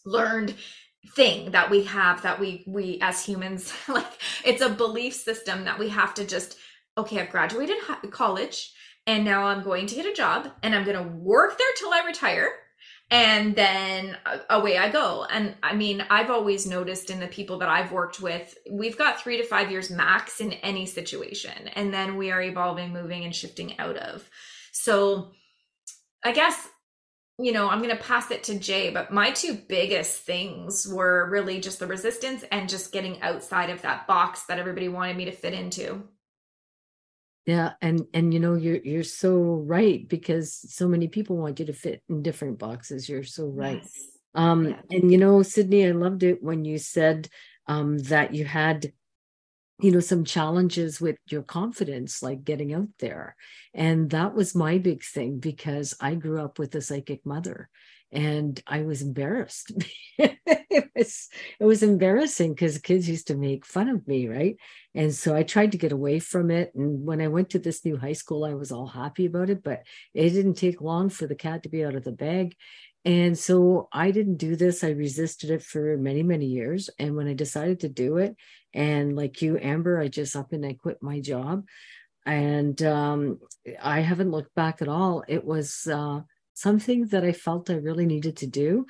learned 0.04 0.54
thing 1.14 1.52
that 1.52 1.71
we 1.71 1.85
have 1.85 2.23
that 2.23 2.38
we 2.40 2.64
we 2.66 2.99
as 3.00 3.25
humans 3.25 3.73
like 3.88 4.21
it's 4.45 4.62
a 4.62 4.68
belief 4.68 5.14
system 5.14 5.64
that 5.64 5.78
we 5.78 5.88
have 5.88 6.12
to 6.12 6.25
just 6.25 6.59
okay 6.97 7.21
i've 7.21 7.30
graduated 7.30 7.76
college 8.11 8.73
and 9.07 9.25
now 9.25 9.45
i'm 9.45 9.62
going 9.62 9.87
to 9.87 9.95
get 9.95 10.07
a 10.07 10.12
job 10.12 10.50
and 10.62 10.75
i'm 10.75 10.85
going 10.85 10.97
to 10.97 11.16
work 11.16 11.57
there 11.57 11.66
till 11.78 11.92
i 11.95 12.02
retire 12.04 12.50
and 13.11 13.57
then 13.57 14.17
away 14.50 14.77
I 14.77 14.91
go. 14.91 15.25
And 15.31 15.55
I 15.62 15.75
mean, 15.75 16.05
I've 16.11 16.31
always 16.31 16.67
noticed 16.67 17.11
in 17.11 17.21
the 17.21 17.27
people 17.27 17.59
that 17.59 17.69
I've 17.69 17.91
worked 17.91 18.21
with, 18.21 18.57
we've 18.71 18.99
got 18.99 19.21
three 19.21 19.38
to 19.38 19.45
five 19.45 19.71
years 19.71 19.91
max 19.91 20.41
in 20.41 20.53
any 20.53 20.85
situation. 20.85 21.69
And 21.69 21.93
then 21.93 22.17
we 22.17 22.31
are 22.31 22.43
evolving, 22.43 22.93
moving, 22.93 23.25
and 23.25 23.35
shifting 23.35 23.79
out 23.79 23.97
of. 23.97 24.29
So 24.73 25.33
I 26.23 26.33
guess, 26.33 26.69
you 27.38 27.53
know, 27.53 27.71
I'm 27.71 27.83
going 27.83 27.97
to 27.97 28.03
pass 28.03 28.31
it 28.31 28.43
to 28.45 28.59
Jay, 28.59 28.91
but 28.91 29.11
my 29.11 29.31
two 29.31 29.55
biggest 29.55 30.19
things 30.21 30.87
were 30.87 31.31
really 31.31 31.61
just 31.61 31.79
the 31.79 31.87
resistance 31.87 32.45
and 32.53 32.69
just 32.69 32.93
getting 32.93 33.23
outside 33.23 33.71
of 33.71 33.81
that 33.83 34.07
box 34.07 34.45
that 34.47 34.59
everybody 34.59 34.88
wanted 34.88 35.17
me 35.17 35.25
to 35.27 35.33
fit 35.33 35.55
into. 35.55 36.03
Yeah, 37.49 37.73
and 37.81 38.07
and 38.12 38.35
you 38.35 38.40
know 38.40 38.57
you're 38.57 38.76
you're 38.85 39.02
so 39.02 39.64
right 39.64 40.07
because 40.07 40.52
so 40.52 40.87
many 40.87 41.09
people 41.09 41.38
want 41.38 41.59
you 41.59 41.64
to 41.64 41.73
fit 41.73 42.02
in 42.11 42.23
different 42.23 42.59
boxes. 42.59 43.09
You're 43.09 43.25
so 43.25 43.47
right. 43.47 43.81
Yes. 43.83 44.07
Um 44.35 44.69
yeah. 44.69 44.81
and 44.90 45.11
you 45.11 45.17
know 45.17 45.43
Sydney, 45.43 45.87
I 45.87 45.93
loved 45.93 46.25
it 46.25 46.43
when 46.43 46.67
you 46.67 46.76
said 46.76 47.26
um 47.67 47.97
that 48.12 48.35
you 48.35 48.45
had 48.45 48.93
you 49.81 49.93
know 49.93 50.00
some 50.00 50.25
challenges 50.25 51.00
with 51.00 51.17
your 51.31 51.43
confidence 51.43 52.23
like 52.23 52.45
getting 52.45 52.75
out 52.75 52.88
there 52.99 53.35
and 53.73 54.11
that 54.11 54.35
was 54.35 54.55
my 54.55 54.76
big 54.76 55.05
thing 55.05 55.38
because 55.38 55.95
i 56.00 56.17
grew 56.17 56.40
up 56.40 56.59
with 56.59 56.75
a 56.75 56.81
psychic 56.81 57.25
mother 57.25 57.69
and 58.11 58.61
I 58.67 58.83
was 58.83 59.03
embarrassed. 59.03 59.73
it 60.19 60.91
was 60.97 61.29
it 61.61 61.65
was 61.65 61.83
embarrassing 61.83 62.55
because 62.55 62.79
kids 62.79 63.09
used 63.09 63.27
to 63.29 63.37
make 63.37 63.67
fun 63.67 63.88
of 63.88 64.07
me, 64.09 64.29
right? 64.29 64.57
And 64.95 65.15
so 65.15 65.35
I 65.35 65.43
tried 65.43 65.73
to 65.73 65.79
get 65.79 65.93
away 65.93 66.19
from 66.19 66.50
it. 66.50 66.73
And 66.75 67.05
when 67.05 67.21
I 67.21 67.29
went 67.29 67.50
to 67.50 67.59
this 67.59 67.85
new 67.85 67.97
high 67.97 68.15
school, 68.15 68.45
I 68.45 68.55
was 68.55 68.73
all 68.73 68.87
happy 68.87 69.27
about 69.27 69.50
it, 69.50 69.62
but 69.62 69.83
it 70.15 70.31
didn't 70.31 70.55
take 70.55 70.81
long 70.81 71.11
for 71.11 71.27
the 71.27 71.35
cat 71.35 71.62
to 71.65 71.69
be 71.69 71.85
out 71.85 71.95
of 71.95 72.05
the 72.05 72.12
bag. 72.12 72.57
And 73.05 73.38
so 73.38 73.88
I 73.93 74.11
didn't 74.11 74.37
do 74.37 74.57
this. 74.57 74.83
I 74.83 74.91
resisted 74.91 75.50
it 75.50 75.62
for 75.62 75.97
many, 75.97 76.23
many 76.23 76.47
years. 76.47 76.91
And 76.99 77.15
when 77.15 77.29
I 77.29 77.35
decided 77.35 77.81
to 77.81 77.88
do 77.88 78.17
it, 78.19 78.37
and 78.75 79.17
like 79.17 79.41
you, 79.41 79.59
Amber, 79.59 80.00
I 80.00 80.09
just 80.09 80.37
up 80.37 80.53
and 80.53 80.65
I 80.65 80.75
quit 80.75 81.03
my 81.03 81.21
job. 81.21 81.65
And 82.27 82.83
um, 82.83 83.38
I 83.83 84.00
haven't 84.00 84.31
looked 84.31 84.55
back 84.55 84.83
at 84.83 84.88
all. 84.88 85.25
It 85.27 85.45
was 85.45 85.87
uh, 85.91 86.21
something 86.61 87.07
that 87.09 87.25
I 87.25 87.33
felt 87.33 87.71
I 87.71 87.75
really 87.75 88.07
needed 88.07 88.37
to 88.38 88.47
do. 88.47 88.87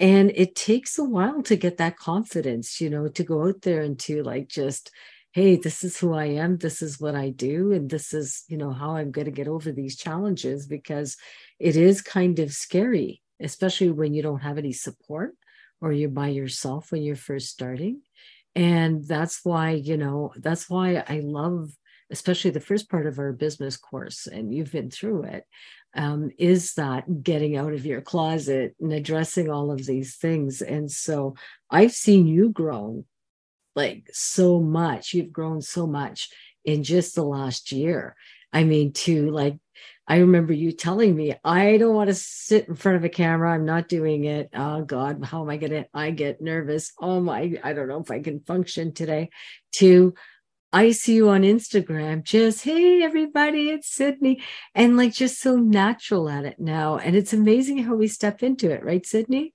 And 0.00 0.32
it 0.34 0.56
takes 0.56 0.98
a 0.98 1.04
while 1.04 1.42
to 1.44 1.56
get 1.56 1.76
that 1.76 1.96
confidence, 1.96 2.80
you 2.80 2.90
know, 2.90 3.08
to 3.08 3.22
go 3.22 3.46
out 3.46 3.62
there 3.62 3.82
and 3.82 3.98
to 4.00 4.22
like 4.22 4.48
just, 4.48 4.90
hey, 5.32 5.56
this 5.56 5.84
is 5.84 5.98
who 5.98 6.14
I 6.14 6.26
am, 6.26 6.58
this 6.58 6.82
is 6.82 7.00
what 7.00 7.14
I 7.14 7.30
do, 7.30 7.72
and 7.72 7.88
this 7.90 8.12
is, 8.12 8.44
you 8.48 8.56
know, 8.56 8.72
how 8.72 8.96
I'm 8.96 9.10
going 9.12 9.24
to 9.26 9.30
get 9.30 9.48
over 9.48 9.70
these 9.72 9.96
challenges 9.96 10.66
because 10.66 11.16
it 11.58 11.76
is 11.76 12.02
kind 12.02 12.38
of 12.38 12.52
scary, 12.52 13.22
especially 13.40 13.90
when 13.90 14.14
you 14.14 14.22
don't 14.22 14.42
have 14.42 14.58
any 14.58 14.72
support 14.72 15.34
or 15.80 15.92
you're 15.92 16.08
by 16.08 16.28
yourself 16.28 16.90
when 16.90 17.02
you're 17.02 17.16
first 17.16 17.48
starting. 17.48 18.00
And 18.56 19.04
that's 19.06 19.44
why, 19.44 19.70
you 19.70 19.96
know, 19.96 20.32
that's 20.36 20.70
why 20.70 21.04
I 21.08 21.20
love 21.20 21.70
especially 22.10 22.50
the 22.50 22.60
first 22.60 22.88
part 22.90 23.06
of 23.06 23.18
our 23.18 23.32
business 23.32 23.76
course, 23.76 24.26
and 24.26 24.54
you've 24.54 24.70
been 24.70 24.90
through 24.90 25.24
it 25.24 25.44
um, 25.94 26.30
is 26.38 26.74
that 26.74 27.22
getting 27.22 27.56
out 27.56 27.72
of 27.72 27.86
your 27.86 28.00
closet 28.00 28.74
and 28.80 28.92
addressing 28.92 29.50
all 29.50 29.70
of 29.70 29.86
these 29.86 30.16
things. 30.16 30.60
And 30.62 30.90
so 30.90 31.34
I've 31.70 31.92
seen 31.92 32.26
you 32.26 32.50
grow 32.50 33.04
like 33.76 34.08
so 34.12 34.60
much. 34.60 35.14
You've 35.14 35.32
grown 35.32 35.62
so 35.62 35.86
much 35.86 36.30
in 36.64 36.82
just 36.82 37.14
the 37.14 37.24
last 37.24 37.72
year. 37.72 38.16
I 38.52 38.64
mean, 38.64 38.92
to 38.92 39.30
like, 39.30 39.56
I 40.06 40.18
remember 40.18 40.52
you 40.52 40.72
telling 40.72 41.16
me, 41.16 41.34
I 41.44 41.78
don't 41.78 41.94
want 41.94 42.08
to 42.08 42.14
sit 42.14 42.68
in 42.68 42.74
front 42.74 42.96
of 42.96 43.04
a 43.04 43.08
camera. 43.08 43.52
I'm 43.52 43.64
not 43.64 43.88
doing 43.88 44.24
it. 44.24 44.50
Oh 44.54 44.82
God, 44.82 45.24
how 45.24 45.42
am 45.42 45.48
I 45.48 45.56
going 45.56 45.72
to? 45.72 45.86
I 45.94 46.10
get 46.10 46.42
nervous. 46.42 46.92
Oh 47.00 47.20
my, 47.20 47.54
I 47.64 47.72
don't 47.72 47.88
know 47.88 48.00
if 48.00 48.10
I 48.10 48.20
can 48.20 48.40
function 48.40 48.92
today. 48.92 49.30
To 49.76 50.14
I 50.74 50.90
see 50.90 51.14
you 51.14 51.28
on 51.28 51.42
Instagram, 51.42 52.24
just, 52.24 52.64
hey, 52.64 53.04
everybody, 53.04 53.70
it's 53.70 53.88
Sydney. 53.88 54.42
And 54.74 54.96
like 54.96 55.14
just 55.14 55.40
so 55.40 55.54
natural 55.54 56.28
at 56.28 56.44
it 56.44 56.58
now. 56.58 56.98
And 56.98 57.14
it's 57.14 57.32
amazing 57.32 57.78
how 57.78 57.94
we 57.94 58.08
step 58.08 58.42
into 58.42 58.72
it, 58.72 58.82
right, 58.84 59.06
Sydney? 59.06 59.54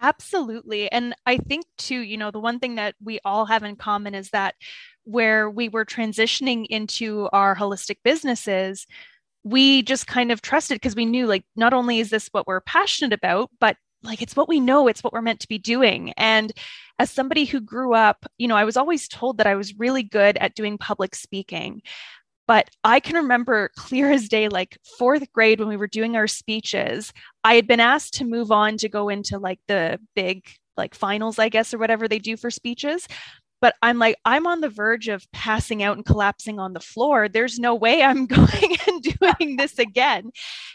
Absolutely. 0.00 0.90
And 0.90 1.14
I 1.26 1.36
think, 1.36 1.66
too, 1.76 2.00
you 2.00 2.16
know, 2.16 2.30
the 2.30 2.40
one 2.40 2.58
thing 2.58 2.76
that 2.76 2.94
we 3.02 3.20
all 3.22 3.44
have 3.44 3.64
in 3.64 3.76
common 3.76 4.14
is 4.14 4.30
that 4.30 4.54
where 5.04 5.50
we 5.50 5.68
were 5.68 5.84
transitioning 5.84 6.64
into 6.70 7.28
our 7.34 7.54
holistic 7.54 7.98
businesses, 8.02 8.86
we 9.44 9.82
just 9.82 10.06
kind 10.06 10.32
of 10.32 10.40
trusted 10.40 10.76
because 10.76 10.96
we 10.96 11.04
knew, 11.04 11.26
like, 11.26 11.44
not 11.54 11.74
only 11.74 12.00
is 12.00 12.08
this 12.08 12.28
what 12.32 12.46
we're 12.46 12.62
passionate 12.62 13.12
about, 13.12 13.50
but 13.60 13.76
like 14.02 14.22
it's 14.22 14.36
what 14.36 14.48
we 14.48 14.60
know, 14.60 14.88
it's 14.88 15.02
what 15.02 15.12
we're 15.12 15.22
meant 15.22 15.40
to 15.40 15.48
be 15.48 15.58
doing. 15.58 16.12
And 16.16 16.52
as 16.98 17.10
somebody 17.10 17.44
who 17.44 17.60
grew 17.60 17.94
up, 17.94 18.26
you 18.38 18.48
know, 18.48 18.56
I 18.56 18.64
was 18.64 18.76
always 18.76 19.08
told 19.08 19.38
that 19.38 19.46
I 19.46 19.54
was 19.54 19.78
really 19.78 20.02
good 20.02 20.36
at 20.38 20.54
doing 20.54 20.78
public 20.78 21.14
speaking. 21.14 21.82
But 22.46 22.70
I 22.84 23.00
can 23.00 23.16
remember 23.16 23.70
clear 23.76 24.10
as 24.10 24.28
day, 24.28 24.48
like 24.48 24.78
fourth 24.98 25.30
grade 25.32 25.58
when 25.58 25.68
we 25.68 25.76
were 25.76 25.88
doing 25.88 26.14
our 26.14 26.28
speeches, 26.28 27.12
I 27.42 27.54
had 27.54 27.66
been 27.66 27.80
asked 27.80 28.14
to 28.14 28.24
move 28.24 28.52
on 28.52 28.76
to 28.78 28.88
go 28.88 29.08
into 29.08 29.38
like 29.38 29.58
the 29.66 29.98
big, 30.14 30.46
like 30.76 30.94
finals, 30.94 31.40
I 31.40 31.48
guess, 31.48 31.74
or 31.74 31.78
whatever 31.78 32.06
they 32.06 32.20
do 32.20 32.36
for 32.36 32.50
speeches 32.50 33.08
but 33.60 33.74
I'm 33.82 33.98
like, 33.98 34.16
I'm 34.24 34.46
on 34.46 34.60
the 34.60 34.68
verge 34.68 35.08
of 35.08 35.30
passing 35.32 35.82
out 35.82 35.96
and 35.96 36.04
collapsing 36.04 36.58
on 36.58 36.72
the 36.72 36.80
floor. 36.80 37.28
There's 37.28 37.58
no 37.58 37.74
way 37.74 38.02
I'm 38.02 38.26
going 38.26 38.76
and 38.86 39.02
doing 39.02 39.56
this 39.56 39.78
again. 39.78 40.30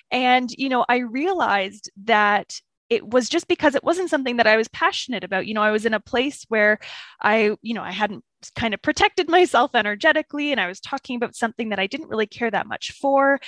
And, 0.09 0.49
you 0.51 0.69
know, 0.69 0.85
I 0.89 0.97
realized 0.97 1.91
that 2.03 2.59
it 2.91 3.07
was 3.07 3.29
just 3.29 3.47
because 3.47 3.73
it 3.73 3.85
wasn't 3.85 4.09
something 4.09 4.35
that 4.35 4.47
I 4.47 4.57
was 4.57 4.67
passionate 4.67 5.23
about. 5.23 5.47
You 5.47 5.53
know, 5.53 5.63
I 5.63 5.71
was 5.71 5.85
in 5.85 5.93
a 5.93 5.99
place 6.01 6.45
where 6.49 6.77
I, 7.21 7.55
you 7.61 7.73
know, 7.73 7.81
I 7.81 7.91
hadn't 7.91 8.25
kind 8.57 8.73
of 8.73 8.81
protected 8.81 9.29
myself 9.37 9.71
energetically 9.73 10.51
and 10.51 10.59
I 10.59 10.67
was 10.67 10.81
talking 10.81 11.15
about 11.15 11.33
something 11.33 11.69
that 11.69 11.79
I 11.79 11.87
didn't 11.87 12.09
really 12.09 12.27
care 12.27 12.51
that 12.51 12.67
much 12.67 12.91
for. 12.91 13.39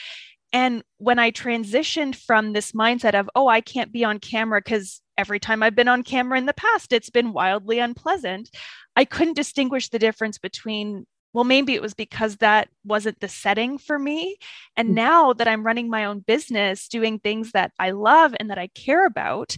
And 0.54 0.82
when 0.98 1.20
I 1.20 1.32
transitioned 1.32 2.16
from 2.16 2.54
this 2.54 2.72
mindset 2.72 3.20
of, 3.20 3.30
oh, 3.36 3.48
I 3.48 3.60
can't 3.60 3.92
be 3.92 4.06
on 4.06 4.20
camera 4.20 4.62
because 4.64 5.02
every 5.18 5.42
time 5.42 5.62
I've 5.62 5.76
been 5.76 5.90
on 5.90 6.04
camera 6.04 6.38
in 6.38 6.46
the 6.46 6.54
past, 6.54 6.94
it's 6.94 7.10
been 7.10 7.34
wildly 7.34 7.80
unpleasant, 7.80 8.50
I 8.96 9.04
couldn't 9.04 9.36
distinguish 9.36 9.90
the 9.90 10.00
difference 10.00 10.38
between 10.38 11.06
well, 11.34 11.44
maybe 11.44 11.74
it 11.74 11.82
was 11.82 11.94
because 11.94 12.38
that 12.38 12.70
wasn't 12.86 13.20
the 13.20 13.28
setting 13.28 13.78
for 13.78 13.98
me. 13.98 14.38
And 14.78 14.90
mm. 14.90 14.94
now 14.94 15.34
that 15.34 15.48
I'm 15.48 15.66
running 15.66 15.90
my 15.90 16.06
own 16.06 16.20
business, 16.20 16.88
doing 16.88 17.20
things 17.20 17.52
that 17.52 17.72
I 17.80 17.92
love 17.92 18.36
and 18.40 18.50
that 18.50 18.60
I 18.60 18.68
care 18.68 19.06
about, 19.06 19.58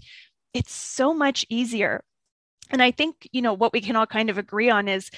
it's 0.53 0.73
so 0.73 1.13
much 1.13 1.45
easier. 1.49 2.03
And 2.71 2.81
I 2.81 2.91
think, 2.91 3.27
you 3.31 3.41
know, 3.41 3.53
what 3.53 3.73
we 3.73 3.81
can 3.81 3.95
all 3.95 4.07
kind 4.07 4.29
of 4.29 4.37
agree 4.37 4.69
on 4.69 4.87
is 4.87 5.11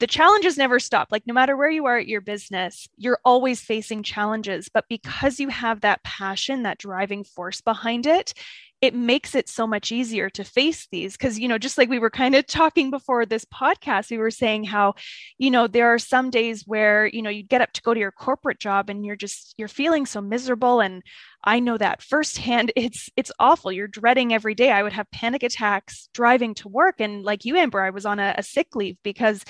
the 0.00 0.06
challenges 0.06 0.58
never 0.58 0.80
stop. 0.80 1.08
Like, 1.10 1.26
no 1.26 1.32
matter 1.32 1.56
where 1.56 1.70
you 1.70 1.86
are 1.86 1.98
at 1.98 2.08
your 2.08 2.20
business, 2.20 2.88
you're 2.96 3.20
always 3.24 3.60
facing 3.60 4.02
challenges. 4.02 4.68
But 4.68 4.86
because 4.88 5.38
you 5.38 5.48
have 5.48 5.80
that 5.80 6.02
passion, 6.02 6.64
that 6.64 6.78
driving 6.78 7.24
force 7.24 7.60
behind 7.60 8.06
it, 8.06 8.34
it 8.80 8.94
makes 8.94 9.34
it 9.34 9.48
so 9.48 9.66
much 9.66 9.90
easier 9.90 10.28
to 10.30 10.44
face 10.44 10.86
these. 10.90 11.16
Because 11.16 11.38
you 11.38 11.48
know 11.48 11.58
just 11.58 11.78
like 11.78 11.88
we 11.88 11.98
were 11.98 12.10
kind 12.10 12.34
of 12.34 12.46
talking 12.46 12.90
before 12.90 13.26
this 13.26 13.44
podcast 13.46 14.10
we 14.10 14.18
were 14.18 14.30
saying 14.30 14.64
how 14.64 14.94
you 15.38 15.50
know 15.50 15.66
there 15.66 15.92
are 15.92 15.98
some 15.98 16.30
days 16.30 16.64
where 16.66 17.06
you 17.06 17.22
know 17.22 17.30
you 17.30 17.42
get 17.42 17.62
up 17.62 17.72
to 17.72 17.82
go 17.82 17.94
to 17.94 18.00
your 18.00 18.12
corporate 18.12 18.60
job 18.60 18.90
and 18.90 19.04
you're 19.04 19.16
just 19.16 19.54
you're 19.58 19.68
feeling 19.68 20.06
so 20.06 20.20
miserable. 20.20 20.80
And 20.80 21.02
i 21.44 21.60
know 21.60 21.78
that 21.78 22.02
firsthand. 22.02 22.72
It's 22.76 23.08
it's 23.16 23.32
awful. 23.38 23.72
You're 23.72 23.88
dreading 23.88 24.32
every 24.34 24.54
day. 24.54 24.70
I 24.70 24.82
would 24.82 24.92
have 24.92 25.10
panic 25.10 25.42
attacks 25.42 26.08
driving 26.12 26.54
to 26.56 26.68
work. 26.68 26.96
And 27.00 27.24
like 27.24 27.44
you 27.44 27.56
amber 27.56 27.80
i 27.80 27.90
was 27.90 28.06
on 28.06 28.18
a, 28.18 28.34
a 28.38 28.42
sick 28.42 28.76
leave 28.76 28.96
because 29.02 29.42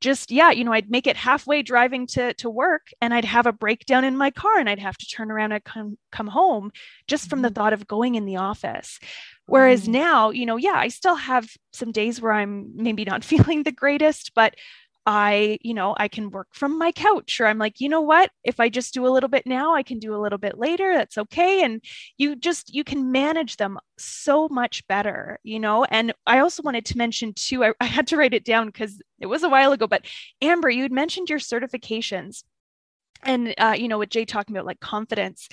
just 0.00 0.30
yeah 0.30 0.50
you 0.50 0.64
know 0.64 0.72
i'd 0.72 0.90
make 0.90 1.06
it 1.06 1.16
halfway 1.16 1.62
driving 1.62 2.06
to 2.06 2.32
to 2.34 2.48
work 2.48 2.88
and 3.00 3.12
i'd 3.12 3.24
have 3.24 3.46
a 3.46 3.52
breakdown 3.52 4.04
in 4.04 4.16
my 4.16 4.30
car 4.30 4.58
and 4.58 4.68
i'd 4.68 4.78
have 4.78 4.96
to 4.96 5.06
turn 5.06 5.30
around 5.30 5.52
and 5.52 5.64
come 5.64 5.98
come 6.10 6.26
home 6.26 6.70
just 7.06 7.28
from 7.28 7.42
the 7.42 7.48
mm-hmm. 7.48 7.54
thought 7.54 7.72
of 7.72 7.86
going 7.86 8.14
in 8.14 8.24
the 8.24 8.36
office 8.36 8.98
whereas 9.46 9.82
mm-hmm. 9.82 9.92
now 9.92 10.30
you 10.30 10.46
know 10.46 10.56
yeah 10.56 10.74
i 10.74 10.88
still 10.88 11.16
have 11.16 11.48
some 11.72 11.92
days 11.92 12.20
where 12.20 12.32
i'm 12.32 12.70
maybe 12.74 13.04
not 13.04 13.24
feeling 13.30 13.62
the 13.62 13.72
greatest 13.72 14.32
but 14.34 14.54
I, 15.06 15.58
you 15.62 15.74
know, 15.74 15.94
I 15.98 16.08
can 16.08 16.30
work 16.30 16.48
from 16.52 16.78
my 16.78 16.92
couch 16.92 17.40
or 17.40 17.46
I'm 17.46 17.58
like, 17.58 17.80
you 17.80 17.88
know 17.88 18.02
what, 18.02 18.30
if 18.44 18.60
I 18.60 18.68
just 18.68 18.92
do 18.92 19.06
a 19.06 19.10
little 19.10 19.28
bit 19.28 19.46
now, 19.46 19.74
I 19.74 19.82
can 19.82 19.98
do 19.98 20.14
a 20.14 20.20
little 20.20 20.38
bit 20.38 20.58
later. 20.58 20.94
That's 20.94 21.16
okay. 21.18 21.62
And 21.64 21.82
you 22.18 22.36
just, 22.36 22.74
you 22.74 22.84
can 22.84 23.10
manage 23.10 23.56
them 23.56 23.78
so 23.98 24.48
much 24.48 24.86
better, 24.88 25.38
you 25.42 25.58
know? 25.58 25.84
And 25.84 26.12
I 26.26 26.40
also 26.40 26.62
wanted 26.62 26.84
to 26.86 26.98
mention 26.98 27.32
too, 27.34 27.64
I, 27.64 27.72
I 27.80 27.86
had 27.86 28.06
to 28.08 28.16
write 28.16 28.34
it 28.34 28.44
down 28.44 28.66
because 28.66 29.00
it 29.18 29.26
was 29.26 29.42
a 29.42 29.48
while 29.48 29.72
ago, 29.72 29.86
but 29.86 30.04
Amber, 30.42 30.70
you 30.70 30.82
had 30.82 30.92
mentioned 30.92 31.30
your 31.30 31.38
certifications 31.38 32.44
and, 33.22 33.54
uh, 33.58 33.74
you 33.76 33.88
know, 33.88 33.98
with 33.98 34.10
Jay 34.10 34.24
talking 34.24 34.54
about 34.54 34.66
like 34.66 34.80
confidence. 34.80 35.48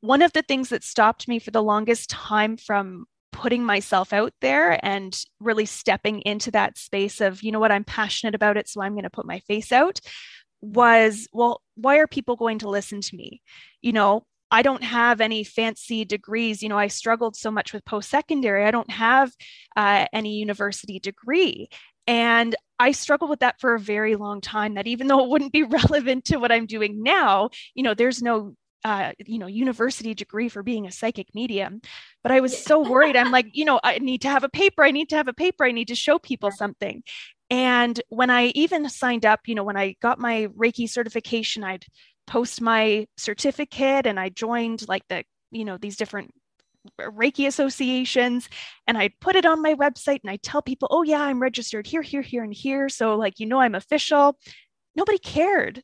One 0.00 0.22
of 0.22 0.32
the 0.32 0.42
things 0.42 0.68
that 0.68 0.84
stopped 0.84 1.28
me 1.28 1.38
for 1.38 1.50
the 1.50 1.62
longest 1.62 2.10
time 2.10 2.56
from 2.56 3.06
putting 3.34 3.64
myself 3.64 4.12
out 4.12 4.32
there 4.40 4.78
and 4.84 5.20
really 5.40 5.66
stepping 5.66 6.20
into 6.20 6.52
that 6.52 6.78
space 6.78 7.20
of, 7.20 7.42
you 7.42 7.50
know 7.50 7.58
what, 7.58 7.72
I'm 7.72 7.82
passionate 7.82 8.36
about 8.36 8.56
it, 8.56 8.68
so 8.68 8.80
I'm 8.80 8.92
going 8.92 9.02
to 9.02 9.10
put 9.10 9.26
my 9.26 9.40
face 9.40 9.72
out 9.72 10.00
was, 10.60 11.26
well, 11.32 11.60
why 11.74 11.98
are 11.98 12.06
people 12.06 12.36
going 12.36 12.60
to 12.60 12.70
listen 12.70 13.00
to 13.00 13.16
me? 13.16 13.42
You 13.82 13.92
know, 13.92 14.24
I 14.52 14.62
don't 14.62 14.84
have 14.84 15.20
any 15.20 15.42
fancy 15.42 16.04
degrees. 16.04 16.62
You 16.62 16.68
know, 16.68 16.78
I 16.78 16.86
struggled 16.86 17.34
so 17.34 17.50
much 17.50 17.72
with 17.72 17.84
post 17.84 18.08
secondary. 18.08 18.64
I 18.64 18.70
don't 18.70 18.90
have 18.90 19.32
uh, 19.76 20.06
any 20.12 20.36
university 20.36 21.00
degree. 21.00 21.68
And 22.06 22.54
I 22.78 22.92
struggled 22.92 23.30
with 23.30 23.40
that 23.40 23.60
for 23.60 23.74
a 23.74 23.80
very 23.80 24.14
long 24.14 24.40
time. 24.40 24.74
That 24.74 24.86
even 24.86 25.08
though 25.08 25.24
it 25.24 25.28
wouldn't 25.28 25.52
be 25.52 25.62
relevant 25.64 26.26
to 26.26 26.36
what 26.36 26.52
I'm 26.52 26.66
doing 26.66 27.02
now, 27.02 27.50
you 27.74 27.82
know, 27.82 27.94
there's 27.94 28.22
no 28.22 28.54
uh, 28.84 29.12
you 29.26 29.38
know 29.38 29.46
university 29.46 30.14
degree 30.14 30.48
for 30.48 30.62
being 30.62 30.86
a 30.86 30.92
psychic 30.92 31.34
medium 31.34 31.80
but 32.22 32.30
i 32.30 32.40
was 32.40 32.56
so 32.56 32.80
worried 32.80 33.16
i'm 33.16 33.32
like 33.32 33.46
you 33.52 33.64
know 33.64 33.80
i 33.82 33.98
need 33.98 34.20
to 34.20 34.28
have 34.28 34.44
a 34.44 34.48
paper 34.48 34.84
i 34.84 34.90
need 34.90 35.08
to 35.08 35.16
have 35.16 35.28
a 35.28 35.32
paper 35.32 35.64
i 35.64 35.72
need 35.72 35.88
to 35.88 35.94
show 35.94 36.18
people 36.18 36.50
something 36.50 37.02
and 37.50 38.00
when 38.08 38.30
i 38.30 38.46
even 38.48 38.88
signed 38.88 39.24
up 39.24 39.40
you 39.46 39.54
know 39.54 39.64
when 39.64 39.76
i 39.76 39.94
got 40.02 40.18
my 40.18 40.48
reiki 40.56 40.88
certification 40.88 41.64
i'd 41.64 41.84
post 42.26 42.60
my 42.60 43.06
certificate 43.16 44.06
and 44.06 44.20
i 44.20 44.28
joined 44.28 44.86
like 44.88 45.02
the 45.08 45.24
you 45.50 45.64
know 45.64 45.78
these 45.78 45.96
different 45.96 46.30
Reiki 47.00 47.46
associations 47.46 48.48
and 48.86 48.98
I'd 48.98 49.18
put 49.20 49.36
it 49.36 49.46
on 49.46 49.62
my 49.62 49.74
website 49.74 50.20
and 50.22 50.30
I'd 50.30 50.42
tell 50.42 50.62
people, 50.62 50.88
oh, 50.90 51.02
yeah, 51.02 51.22
I'm 51.22 51.40
registered 51.40 51.86
here, 51.86 52.02
here, 52.02 52.22
here, 52.22 52.44
and 52.44 52.52
here. 52.52 52.88
So, 52.88 53.16
like, 53.16 53.40
you 53.40 53.46
know, 53.46 53.60
I'm 53.60 53.74
official. 53.74 54.38
Nobody 54.94 55.18
cared. 55.18 55.82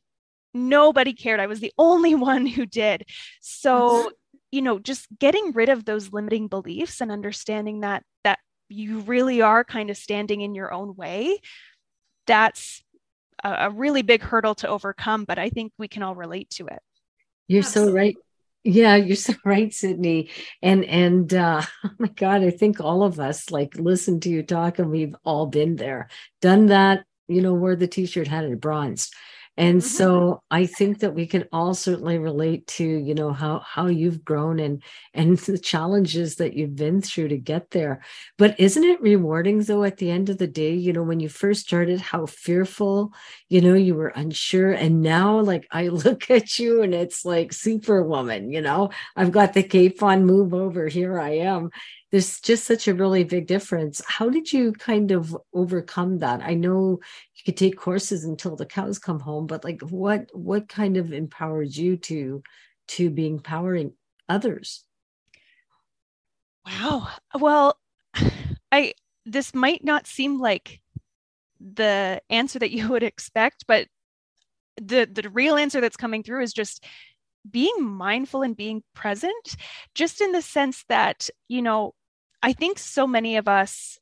Nobody 0.53 1.13
cared. 1.13 1.39
I 1.39 1.47
was 1.47 1.59
the 1.59 1.73
only 1.77 2.15
one 2.31 2.45
who 2.45 2.65
did. 2.65 3.05
So, 3.41 4.11
you 4.51 4.61
know, 4.61 4.79
just 4.79 5.07
getting 5.17 5.51
rid 5.53 5.69
of 5.69 5.85
those 5.85 6.11
limiting 6.11 6.47
beliefs 6.47 7.01
and 7.01 7.11
understanding 7.11 7.81
that, 7.81 8.03
that 8.23 8.39
you 8.69 8.99
really 8.99 9.41
are 9.41 9.63
kind 9.63 9.89
of 9.89 9.97
standing 9.97 10.41
in 10.41 10.55
your 10.55 10.73
own 10.73 10.95
way, 10.95 11.39
that's 12.27 12.83
a, 13.43 13.49
a 13.49 13.69
really 13.69 14.01
big 14.01 14.21
hurdle 14.21 14.55
to 14.55 14.67
overcome. 14.67 15.25
But 15.25 15.39
I 15.39 15.49
think 15.49 15.73
we 15.77 15.87
can 15.87 16.03
all 16.03 16.15
relate 16.15 16.49
to 16.51 16.67
it. 16.67 16.79
You're 17.47 17.63
Absolutely. 17.63 17.91
so 17.91 17.97
right. 17.97 18.15
Yeah, 18.63 18.95
you're 18.95 19.15
so 19.15 19.33
right, 19.45 19.73
Sydney. 19.73 20.29
And 20.61 20.85
and 20.85 21.33
uh 21.33 21.63
oh 21.83 21.91
my 21.97 22.07
God, 22.07 22.43
I 22.43 22.51
think 22.51 22.79
all 22.79 23.03
of 23.03 23.19
us 23.19 23.51
like 23.51 23.75
listen 23.75 24.19
to 24.21 24.29
you 24.29 24.43
talk 24.43 24.79
and 24.79 24.91
we've 24.91 25.15
all 25.25 25.47
been 25.47 25.75
there, 25.75 26.09
done 26.41 26.67
that, 26.67 27.05
you 27.27 27.41
know, 27.41 27.53
where 27.53 27.75
the 27.75 27.87
t-shirt 27.87 28.27
had 28.27 28.45
it 28.45 28.61
bronzed. 28.61 29.13
And 29.57 29.79
mm-hmm. 29.79 29.87
so 29.87 30.43
I 30.49 30.65
think 30.65 30.99
that 30.99 31.13
we 31.13 31.27
can 31.27 31.45
all 31.51 31.73
certainly 31.73 32.17
relate 32.17 32.67
to, 32.67 32.85
you 32.85 33.13
know, 33.13 33.33
how 33.33 33.59
how 33.59 33.87
you've 33.87 34.23
grown 34.23 34.59
and 34.59 34.81
and 35.13 35.37
the 35.37 35.57
challenges 35.57 36.37
that 36.37 36.53
you've 36.53 36.75
been 36.75 37.01
through 37.01 37.27
to 37.29 37.37
get 37.37 37.71
there. 37.71 38.01
But 38.37 38.57
isn't 38.59 38.83
it 38.83 39.01
rewarding 39.01 39.59
though 39.63 39.83
at 39.83 39.97
the 39.97 40.09
end 40.09 40.29
of 40.29 40.37
the 40.37 40.47
day, 40.47 40.73
you 40.73 40.93
know, 40.93 41.03
when 41.03 41.19
you 41.19 41.27
first 41.27 41.61
started, 41.61 41.99
how 41.99 42.25
fearful, 42.25 43.13
you 43.49 43.59
know, 43.59 43.73
you 43.73 43.93
were 43.93 44.13
unsure. 44.15 44.71
And 44.71 45.01
now 45.01 45.39
like 45.39 45.67
I 45.71 45.87
look 45.89 46.31
at 46.31 46.57
you 46.57 46.81
and 46.81 46.93
it's 46.93 47.25
like 47.25 47.51
superwoman, 47.51 48.51
you 48.51 48.61
know, 48.61 48.89
I've 49.15 49.31
got 49.31 49.53
the 49.53 49.63
cape 49.63 50.01
on, 50.01 50.25
move 50.25 50.53
over, 50.53 50.87
here 50.87 51.19
I 51.19 51.31
am 51.31 51.71
there's 52.11 52.41
just 52.41 52.65
such 52.65 52.87
a 52.87 52.93
really 52.93 53.23
big 53.23 53.47
difference. 53.47 54.01
How 54.05 54.29
did 54.29 54.51
you 54.51 54.73
kind 54.73 55.11
of 55.11 55.35
overcome 55.53 56.19
that? 56.19 56.41
I 56.41 56.53
know 56.55 56.99
you 57.35 57.43
could 57.45 57.55
take 57.55 57.77
courses 57.77 58.25
until 58.25 58.55
the 58.55 58.65
cows 58.65 58.99
come 58.99 59.19
home, 59.19 59.47
but 59.47 59.63
like 59.63 59.81
what 59.81 60.29
what 60.33 60.67
kind 60.67 60.97
of 60.97 61.13
empowered 61.13 61.75
you 61.75 61.97
to 61.97 62.43
to 62.89 63.09
be 63.09 63.27
empowering 63.27 63.93
others? 64.27 64.83
Wow. 66.65 67.07
Well, 67.33 67.79
I 68.71 68.93
this 69.25 69.53
might 69.55 69.83
not 69.83 70.05
seem 70.05 70.39
like 70.39 70.81
the 71.59 72.21
answer 72.29 72.59
that 72.59 72.71
you 72.71 72.89
would 72.89 73.03
expect, 73.03 73.65
but 73.67 73.87
the 74.75 75.07
the 75.09 75.29
real 75.29 75.55
answer 75.55 75.79
that's 75.79 75.97
coming 75.97 76.23
through 76.23 76.43
is 76.43 76.53
just 76.53 76.83
being 77.49 77.83
mindful 77.83 78.43
and 78.43 78.55
being 78.55 78.83
present 78.93 79.55
just 79.95 80.21
in 80.21 80.31
the 80.31 80.41
sense 80.41 80.85
that 80.89 81.27
you 81.47 81.61
know 81.61 81.93
I 82.43 82.53
think 82.53 82.79
so 82.79 83.05
many 83.05 83.37
of 83.37 83.47
us 83.47 83.99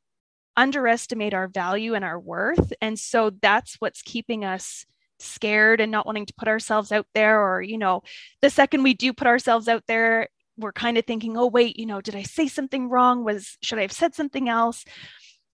underestimate 0.55 1.33
our 1.33 1.47
value 1.47 1.93
and 1.93 2.03
our 2.03 2.19
worth. 2.19 2.73
And 2.81 2.99
so 2.99 3.31
that's 3.41 3.75
what's 3.79 4.01
keeping 4.01 4.43
us 4.43 4.85
scared 5.19 5.81
and 5.81 5.91
not 5.91 6.05
wanting 6.05 6.25
to 6.25 6.33
put 6.33 6.47
ourselves 6.47 6.91
out 6.91 7.07
there. 7.13 7.41
Or, 7.41 7.61
you 7.61 7.77
know, 7.77 8.03
the 8.41 8.49
second 8.49 8.83
we 8.83 8.93
do 8.93 9.13
put 9.13 9.27
ourselves 9.27 9.67
out 9.67 9.83
there, 9.87 10.29
we're 10.57 10.73
kind 10.73 10.97
of 10.97 11.05
thinking, 11.05 11.37
oh, 11.37 11.47
wait, 11.47 11.77
you 11.77 11.85
know, 11.85 12.01
did 12.01 12.15
I 12.15 12.23
say 12.23 12.47
something 12.47 12.89
wrong? 12.89 13.23
Was, 13.23 13.57
should 13.61 13.79
I 13.79 13.83
have 13.83 13.91
said 13.91 14.15
something 14.15 14.49
else? 14.49 14.83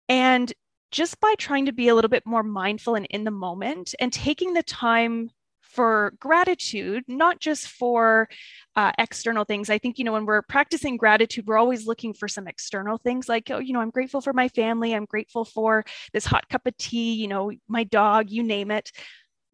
And 0.08 0.52
just 0.92 1.20
by 1.20 1.34
trying 1.38 1.66
to 1.66 1.72
be 1.72 1.88
a 1.88 1.94
little 1.94 2.10
bit 2.10 2.26
more 2.26 2.42
mindful 2.42 2.94
and 2.94 3.06
in 3.06 3.24
the 3.24 3.30
moment 3.30 3.94
and 3.98 4.12
taking 4.12 4.52
the 4.52 4.62
time 4.62 5.30
for 5.72 6.12
gratitude, 6.20 7.02
not 7.08 7.40
just 7.40 7.66
for 7.66 8.28
uh, 8.76 8.92
external 8.98 9.44
things. 9.44 9.70
I 9.70 9.78
think, 9.78 9.98
you 9.98 10.04
know, 10.04 10.12
when 10.12 10.26
we're 10.26 10.42
practicing 10.42 10.98
gratitude, 10.98 11.46
we're 11.46 11.56
always 11.56 11.86
looking 11.86 12.12
for 12.12 12.28
some 12.28 12.46
external 12.46 12.98
things 12.98 13.28
like, 13.28 13.50
oh, 13.50 13.58
you 13.58 13.72
know, 13.72 13.80
I'm 13.80 13.90
grateful 13.90 14.20
for 14.20 14.34
my 14.34 14.48
family. 14.48 14.94
I'm 14.94 15.06
grateful 15.06 15.46
for 15.46 15.84
this 16.12 16.26
hot 16.26 16.48
cup 16.50 16.66
of 16.66 16.76
tea, 16.76 17.14
you 17.14 17.26
know, 17.26 17.50
my 17.68 17.84
dog, 17.84 18.30
you 18.30 18.42
name 18.42 18.70
it. 18.70 18.92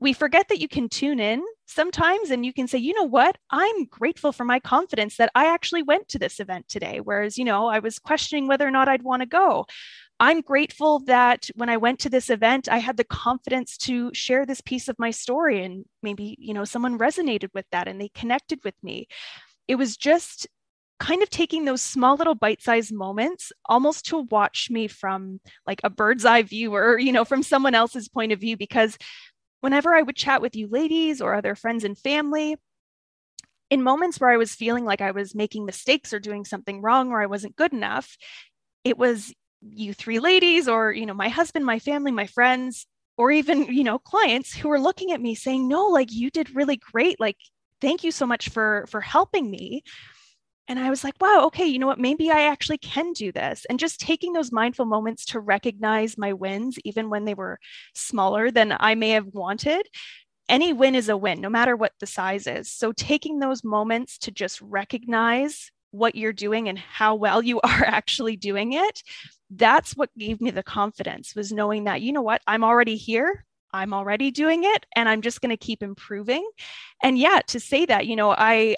We 0.01 0.13
forget 0.13 0.49
that 0.49 0.61
you 0.61 0.69
can 0.69 0.89
tune 0.89 1.21
in 1.21 1.43
sometimes 1.67 2.31
and 2.31 2.45
you 2.45 2.53
can 2.53 2.67
say, 2.67 2.79
you 2.79 2.95
know 2.95 3.05
what, 3.05 3.37
I'm 3.51 3.85
grateful 3.85 4.33
for 4.33 4.45
my 4.45 4.61
confidence 4.61 5.17
that 5.17 5.31
I 5.35 5.47
actually 5.47 5.83
went 5.83 6.09
to 6.09 6.19
this 6.19 6.41
event 6.41 6.69
today. 6.69 7.01
Whereas, 7.01 7.37
you 7.39 7.45
know, 7.45 7.67
I 7.67 7.79
was 7.81 7.99
questioning 7.99 8.47
whether 8.47 8.67
or 8.67 8.71
not 8.71 8.89
I'd 8.89 9.03
want 9.03 9.23
to 9.23 9.27
go. 9.27 9.67
I'm 10.21 10.41
grateful 10.41 10.99
that 11.01 11.49
when 11.55 11.69
I 11.69 11.77
went 11.77 12.01
to 12.01 12.11
this 12.11 12.29
event, 12.29 12.69
I 12.69 12.79
had 12.79 12.97
the 12.97 13.05
confidence 13.05 13.77
to 13.79 14.13
share 14.13 14.45
this 14.45 14.61
piece 14.61 14.89
of 14.89 14.99
my 14.99 15.11
story. 15.11 15.65
And 15.65 15.85
maybe, 16.03 16.37
you 16.41 16.55
know, 16.55 16.65
someone 16.65 16.99
resonated 16.99 17.51
with 17.55 17.67
that 17.71 17.87
and 17.87 18.01
they 18.01 18.09
connected 18.09 18.61
with 18.65 18.75
me. 18.83 19.07
It 19.69 19.77
was 19.77 19.97
just 19.97 20.49
kind 20.99 21.23
of 21.23 21.31
taking 21.31 21.65
those 21.65 21.83
small 21.83 22.17
little 22.17 22.35
bite-sized 22.35 22.93
moments 22.93 23.53
almost 23.67 24.07
to 24.07 24.19
watch 24.31 24.69
me 24.71 24.89
from 24.89 25.41
like 25.67 25.81
a 25.85 25.91
bird's 25.91 26.25
eye 26.25 26.43
view 26.43 26.75
or 26.75 26.99
you 26.99 27.13
know 27.13 27.25
from 27.25 27.43
someone 27.43 27.75
else's 27.75 28.09
point 28.09 28.33
of 28.33 28.41
view 28.41 28.57
because 28.57 28.99
whenever 29.61 29.95
i 29.95 30.03
would 30.03 30.17
chat 30.17 30.43
with 30.43 30.57
you 30.57 30.67
ladies 30.69 31.21
or 31.21 31.35
other 31.35 31.55
friends 31.55 31.85
and 31.85 31.97
family 31.97 32.57
in 33.71 33.81
moments 33.81 34.19
where 34.19 34.31
i 34.31 34.37
was 34.37 34.55
feeling 34.57 34.85
like 34.85 35.01
i 35.01 35.13
was 35.13 35.37
making 35.37 35.65
mistakes 35.65 36.13
or 36.13 36.19
doing 36.19 36.45
something 36.45 36.83
wrong 36.83 37.13
or 37.13 37.23
i 37.23 37.27
wasn't 37.27 37.55
good 37.55 37.73
enough 37.73 38.17
it 38.83 38.99
was 38.99 39.33
you 39.61 39.93
three 39.93 40.19
ladies 40.19 40.69
or 40.69 40.93
you 40.93 41.07
know 41.07 41.15
my 41.15 41.29
husband 41.29 41.65
my 41.65 41.79
family 41.79 42.13
my 42.13 42.27
friends 42.27 42.87
or 43.17 43.31
even 43.31 43.65
you 43.65 43.85
know 43.85 43.99
clients 43.99 44.55
who 44.55 44.71
are 44.71 44.81
looking 44.81 45.13
at 45.13 45.21
me 45.21 45.35
saying 45.35 45.69
no 45.69 45.87
like 45.89 46.13
you 46.13 46.31
did 46.31 46.55
really 46.55 46.77
great. 46.77 47.21
Like 47.21 47.37
thank 47.81 48.05
you 48.05 48.11
so 48.11 48.27
much 48.27 48.49
for 48.49 48.87
for 48.89 49.01
helping 49.01 49.51
me. 49.51 49.83
And 50.69 50.79
i 50.79 50.91
was 50.91 51.03
like 51.03 51.15
wow 51.21 51.47
okay 51.47 51.67
you 51.67 51.79
know 51.79 51.87
what? 51.87 51.99
Maybe 51.99 52.31
i 52.31 52.43
actually 52.43 52.79
can 52.79 53.13
do 53.13 53.33
this. 53.33 53.67
And 53.69 53.79
just 53.79 54.01
taking 54.01 54.33
those 54.33 54.53
mindful 54.53 54.87
moments 54.87 55.25
to 55.27 55.41
recognize 55.41 56.17
my 56.17 56.33
wins 56.33 56.79
even 56.85 57.11
when 57.11 57.25
they 57.25 57.35
were 57.35 57.59
smaller 57.95 58.51
than 58.51 58.77
i 58.79 58.95
may 58.95 59.11
have 59.11 59.27
wanted 59.27 59.87
any 60.49 60.73
win 60.73 60.95
is 60.95 61.11
a 61.11 61.17
win 61.17 61.41
no 61.41 61.51
matter 61.51 61.77
what 61.77 61.93
the 62.01 62.07
size 62.07 62.47
is. 62.47 62.71
So 62.73 62.93
taking 62.93 63.39
those 63.39 63.63
moments 63.63 64.17
to 64.19 64.31
just 64.31 64.61
recognize 64.63 65.71
what 65.91 66.15
you're 66.15 66.33
doing 66.33 66.69
and 66.69 66.79
how 66.79 67.15
well 67.15 67.43
you 67.43 67.61
are 67.65 67.85
actually 67.85 68.37
doing 68.37 68.73
it 68.73 69.03
that's 69.51 69.97
what 69.97 70.11
gave 70.19 70.41
me 70.41 70.51
the 70.51 70.63
confidence 70.63 71.35
was 71.35 71.53
knowing 71.53 71.85
that 71.85 72.03
you 72.03 72.13
know 72.13 72.23
what 72.23 72.43
i'm 72.47 72.63
already 72.63 72.97
here 72.97 73.45
i'm 73.73 73.95
already 73.95 74.31
doing 74.31 74.65
it 74.65 74.85
and 74.95 75.09
i'm 75.09 75.23
just 75.23 75.41
going 75.41 75.51
to 75.51 75.57
keep 75.57 75.83
improving. 75.83 76.49
And 77.03 77.19
yeah 77.19 77.41
to 77.49 77.61
say 77.61 77.87
that 77.87 78.07
you 78.07 78.17
know 78.17 78.31
i 78.31 78.77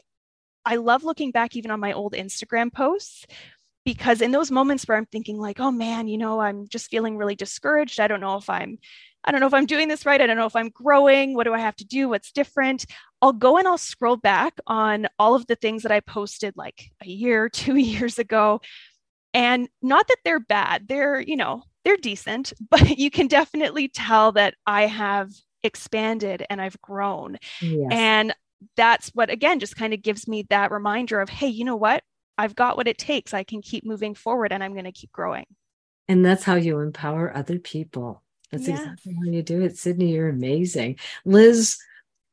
i 0.65 0.77
love 0.77 1.05
looking 1.05 1.31
back 1.31 1.57
even 1.57 1.71
on 1.71 1.81
my 1.81 1.93
old 1.93 2.13
instagram 2.13 2.73
posts 2.73 3.27
because 3.85 4.21
in 4.21 4.31
those 4.31 4.51
moments 4.51 4.87
where 4.87 4.97
i'm 4.97 5.07
thinking 5.07 5.41
like 5.41 5.59
oh 5.59 5.73
man 5.73 6.07
you 6.07 6.19
know 6.19 6.41
i'm 6.41 6.69
just 6.69 6.91
feeling 6.91 7.17
really 7.17 7.35
discouraged. 7.35 7.99
I 7.99 8.07
don't 8.07 8.21
know 8.21 8.37
if 8.37 8.49
i'm 8.49 8.79
i 9.25 9.33
don't 9.33 9.41
know 9.41 9.47
if 9.47 9.55
i'm 9.55 9.67
doing 9.67 9.89
this 9.89 10.07
right. 10.07 10.21
I 10.21 10.27
don't 10.27 10.37
know 10.37 10.47
if 10.47 10.57
i'm 10.57 10.69
growing. 10.69 11.35
What 11.35 11.45
do 11.45 11.55
i 11.55 11.59
have 11.59 11.77
to 11.77 11.85
do? 11.85 12.09
What's 12.09 12.31
different? 12.31 12.87
I'll 13.23 13.33
go 13.33 13.59
and 13.59 13.67
i'll 13.67 13.79
scroll 13.79 14.17
back 14.17 14.59
on 14.67 15.09
all 15.19 15.35
of 15.35 15.47
the 15.47 15.57
things 15.57 15.83
that 15.83 15.93
i 15.93 16.01
posted 16.01 16.57
like 16.57 16.91
a 17.03 17.09
year 17.09 17.49
two 17.63 17.77
years 17.77 18.19
ago 18.21 18.61
and 19.35 19.69
not 19.83 20.09
that 20.09 20.19
they're 20.25 20.41
bad, 20.41 20.89
they're, 20.89 21.21
you 21.21 21.37
know, 21.37 21.63
they're 21.85 21.97
decent, 21.97 22.53
but 22.71 22.99
you 22.99 23.11
can 23.11 23.27
definitely 23.27 23.89
tell 23.89 24.33
that 24.33 24.55
I 24.67 24.87
have 24.87 25.31
expanded 25.63 26.45
and 26.49 26.61
I've 26.61 26.81
grown. 26.81 27.39
Yes. 27.61 27.89
And 27.91 28.35
that's 28.77 29.11
what, 29.11 29.31
again, 29.31 29.59
just 29.59 29.77
kind 29.77 29.95
of 29.95 30.03
gives 30.03 30.29
me 30.29 30.47
that 30.51 30.71
reminder 30.71 31.21
of, 31.21 31.29
hey, 31.29 31.49
you 31.49 31.65
know 31.65 31.77
what? 31.77 32.03
I've 32.37 32.55
got 32.55 32.77
what 32.77 32.89
it 32.89 32.99
takes. 32.99 33.35
I 33.35 33.43
can 33.43 33.63
keep 33.63 33.85
moving 33.85 34.15
forward 34.15 34.53
and 34.53 34.63
I'm 34.65 34.73
going 34.73 34.85
to 34.85 34.93
keep 34.93 35.13
growing. 35.13 35.47
And 36.09 36.25
that's 36.25 36.45
how 36.45 36.57
you 36.57 36.81
empower 36.81 37.35
other 37.35 37.59
people. 37.59 38.23
That's 38.51 38.67
yes. 38.67 38.81
exactly 38.81 39.15
how 39.15 39.31
you 39.31 39.43
do 39.43 39.63
it. 39.63 39.77
Sydney, 39.77 40.13
you're 40.13 40.29
amazing. 40.29 40.99
Liz, 41.25 41.79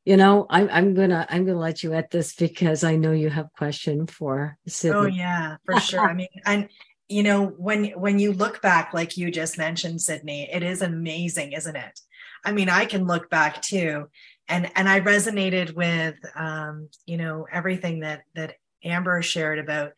you 0.07 0.17
know, 0.17 0.47
I, 0.49 0.67
I'm 0.67 0.93
gonna 0.93 1.27
I'm 1.29 1.45
gonna 1.45 1.59
let 1.59 1.83
you 1.83 1.93
at 1.93 2.09
this 2.09 2.33
because 2.33 2.83
I 2.83 2.95
know 2.95 3.11
you 3.11 3.29
have 3.29 3.51
question 3.51 4.07
for 4.07 4.57
oh, 4.57 4.69
Sydney. 4.69 4.97
Oh 4.97 5.05
yeah, 5.05 5.57
for 5.65 5.79
sure. 5.79 6.09
I 6.09 6.13
mean, 6.15 6.27
and 6.45 6.69
you 7.09 7.23
know 7.23 7.45
when 7.45 7.85
when 7.91 8.19
you 8.19 8.33
look 8.33 8.61
back 8.61 8.93
like 8.93 9.17
you 9.17 9.31
just 9.31 9.57
mentioned 9.57 10.01
sydney 10.01 10.49
it 10.51 10.63
is 10.63 10.81
amazing 10.81 11.53
isn't 11.53 11.75
it? 11.75 11.99
I 12.45 12.51
mean 12.51 12.69
i 12.69 12.85
can 12.85 13.07
look 13.07 13.29
back 13.29 13.61
too 13.61 14.07
and 14.49 14.69
and 14.75 14.87
I 14.87 15.01
resonated 15.01 15.73
with 15.73 16.15
um, 16.35 16.89
you 17.05 17.17
know 17.17 17.45
everything 17.51 18.01
that 18.01 18.23
that 18.35 18.55
Amber 18.83 19.21
shared 19.21 19.59
about 19.59 19.91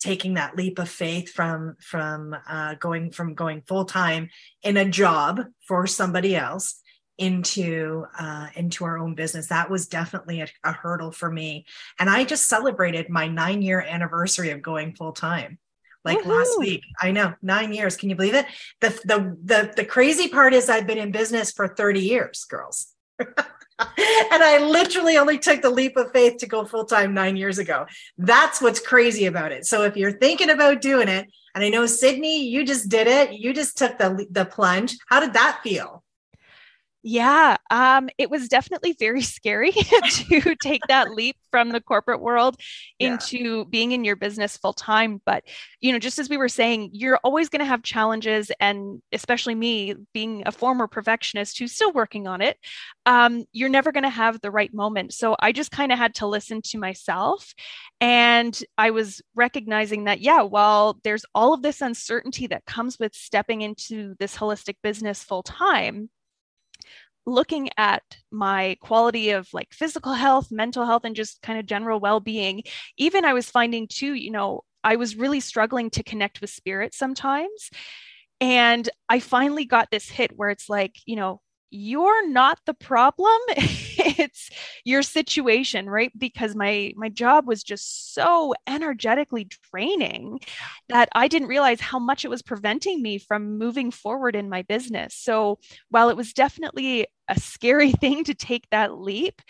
taking 0.00 0.34
that 0.34 0.56
leap 0.56 0.78
of 0.78 0.88
faith 0.88 1.32
from 1.32 1.76
from 1.80 2.36
uh, 2.48 2.74
going 2.74 3.10
from 3.12 3.34
going 3.34 3.62
full 3.62 3.84
time 3.84 4.28
in 4.62 4.76
a 4.76 4.88
job 4.88 5.42
for 5.66 5.86
somebody 5.86 6.34
else 6.34 6.80
into 7.18 8.04
uh, 8.18 8.48
into 8.54 8.84
our 8.84 8.98
own 8.98 9.14
business. 9.14 9.48
That 9.48 9.70
was 9.70 9.86
definitely 9.86 10.40
a, 10.40 10.48
a 10.64 10.72
hurdle 10.72 11.12
for 11.12 11.30
me 11.30 11.66
and 11.98 12.08
i 12.10 12.24
just 12.24 12.48
celebrated 12.48 13.08
my 13.08 13.28
nine 13.28 13.62
year 13.62 13.80
anniversary 13.80 14.50
of 14.50 14.62
going 14.62 14.94
full 14.94 15.12
time 15.12 15.58
like 16.04 16.18
Woo-hoo. 16.24 16.38
last 16.38 16.58
week 16.58 16.82
i 17.00 17.10
know 17.10 17.34
nine 17.42 17.72
years 17.72 17.96
can 17.96 18.10
you 18.10 18.16
believe 18.16 18.34
it 18.34 18.46
the, 18.80 18.88
the 19.04 19.36
the 19.44 19.72
the 19.76 19.84
crazy 19.84 20.28
part 20.28 20.54
is 20.54 20.68
i've 20.68 20.86
been 20.86 20.98
in 20.98 21.12
business 21.12 21.52
for 21.52 21.68
30 21.68 22.00
years 22.00 22.44
girls 22.44 22.94
and 23.78 24.42
I 24.42 24.58
literally 24.58 25.16
only 25.16 25.38
took 25.38 25.62
the 25.62 25.70
leap 25.70 25.96
of 25.96 26.12
faith 26.12 26.38
to 26.38 26.46
go 26.46 26.64
full 26.64 26.84
time 26.84 27.14
nine 27.14 27.36
years 27.36 27.58
ago. 27.58 27.86
That's 28.18 28.60
what's 28.60 28.80
crazy 28.80 29.26
about 29.26 29.52
it. 29.52 29.66
So 29.66 29.82
if 29.82 29.96
you're 29.96 30.18
thinking 30.18 30.50
about 30.50 30.80
doing 30.80 31.08
it, 31.08 31.26
and 31.54 31.64
I 31.64 31.68
know 31.68 31.86
Sydney, 31.86 32.46
you 32.46 32.64
just 32.64 32.88
did 32.88 33.06
it, 33.06 33.32
you 33.32 33.52
just 33.52 33.76
took 33.76 33.98
the 33.98 34.26
the 34.30 34.44
plunge. 34.44 34.96
How 35.08 35.20
did 35.20 35.34
that 35.34 35.60
feel? 35.62 36.01
Yeah, 37.04 37.56
um, 37.68 38.08
it 38.16 38.30
was 38.30 38.48
definitely 38.48 38.94
very 38.96 39.22
scary 39.22 39.72
to 39.72 40.54
take 40.62 40.82
that 40.86 41.10
leap 41.10 41.36
from 41.50 41.70
the 41.70 41.80
corporate 41.80 42.20
world 42.20 42.56
into 43.00 43.58
yeah. 43.58 43.64
being 43.68 43.90
in 43.90 44.04
your 44.04 44.14
business 44.14 44.56
full 44.56 44.72
time. 44.72 45.20
But, 45.26 45.42
you 45.80 45.92
know, 45.92 45.98
just 45.98 46.20
as 46.20 46.30
we 46.30 46.36
were 46.36 46.48
saying, 46.48 46.90
you're 46.92 47.18
always 47.24 47.48
going 47.48 47.60
to 47.60 47.66
have 47.66 47.82
challenges. 47.82 48.52
And 48.60 49.02
especially 49.12 49.56
me, 49.56 49.96
being 50.14 50.44
a 50.46 50.52
former 50.52 50.86
perfectionist 50.86 51.58
who's 51.58 51.72
still 51.72 51.92
working 51.92 52.28
on 52.28 52.40
it, 52.40 52.56
um, 53.04 53.44
you're 53.52 53.68
never 53.68 53.90
going 53.90 54.04
to 54.04 54.08
have 54.08 54.40
the 54.40 54.52
right 54.52 54.72
moment. 54.72 55.12
So 55.12 55.34
I 55.40 55.50
just 55.50 55.72
kind 55.72 55.90
of 55.90 55.98
had 55.98 56.14
to 56.16 56.28
listen 56.28 56.62
to 56.66 56.78
myself. 56.78 57.52
And 58.00 58.58
I 58.78 58.90
was 58.90 59.20
recognizing 59.34 60.04
that, 60.04 60.20
yeah, 60.20 60.42
well, 60.42 61.00
there's 61.02 61.24
all 61.34 61.52
of 61.52 61.62
this 61.62 61.80
uncertainty 61.80 62.46
that 62.48 62.64
comes 62.64 62.98
with 63.00 63.12
stepping 63.12 63.62
into 63.62 64.14
this 64.20 64.36
holistic 64.36 64.76
business 64.84 65.24
full 65.24 65.42
time 65.42 66.08
looking 67.26 67.70
at 67.76 68.02
my 68.30 68.76
quality 68.80 69.30
of 69.30 69.48
like 69.52 69.72
physical 69.72 70.12
health, 70.12 70.48
mental 70.50 70.86
health, 70.86 71.04
and 71.04 71.16
just 71.16 71.42
kind 71.42 71.58
of 71.58 71.66
general 71.66 72.00
well 72.00 72.20
being, 72.20 72.62
even 72.96 73.24
I 73.24 73.32
was 73.32 73.50
finding 73.50 73.86
too, 73.88 74.14
you 74.14 74.30
know, 74.30 74.62
I 74.84 74.96
was 74.96 75.16
really 75.16 75.40
struggling 75.40 75.90
to 75.90 76.02
connect 76.02 76.40
with 76.40 76.50
spirit 76.50 76.94
sometimes. 76.94 77.70
And 78.40 78.88
I 79.08 79.20
finally 79.20 79.64
got 79.64 79.90
this 79.90 80.08
hit 80.08 80.32
where 80.36 80.50
it's 80.50 80.68
like, 80.68 80.96
you 81.06 81.14
know, 81.14 81.40
you're 81.70 82.28
not 82.28 82.58
the 82.66 82.74
problem 82.74 83.40
it's 84.18 84.50
your 84.84 85.02
situation 85.02 85.88
right? 85.88 86.12
Because 86.16 86.54
my 86.54 86.92
my 86.96 87.08
job 87.08 87.46
was 87.46 87.62
just 87.62 88.14
so 88.14 88.54
energetically 88.66 89.48
draining 89.70 90.40
that 90.88 91.08
i 91.14 91.28
didn't 91.28 91.48
realize 91.48 91.80
how 91.80 91.98
much 91.98 92.24
it 92.24 92.28
was 92.28 92.42
preventing 92.42 93.02
me 93.02 93.18
from 93.18 93.58
moving 93.58 93.90
forward 93.90 94.36
in 94.36 94.48
my 94.48 94.62
business. 94.62 95.14
So 95.14 95.58
while 95.90 96.08
it 96.10 96.16
was 96.16 96.32
definitely 96.32 97.06
a 97.28 97.38
scary 97.40 97.92
thing 98.02 98.24
to 98.24 98.34
take 98.34 98.68
that 98.70 98.98
leap 98.98 99.40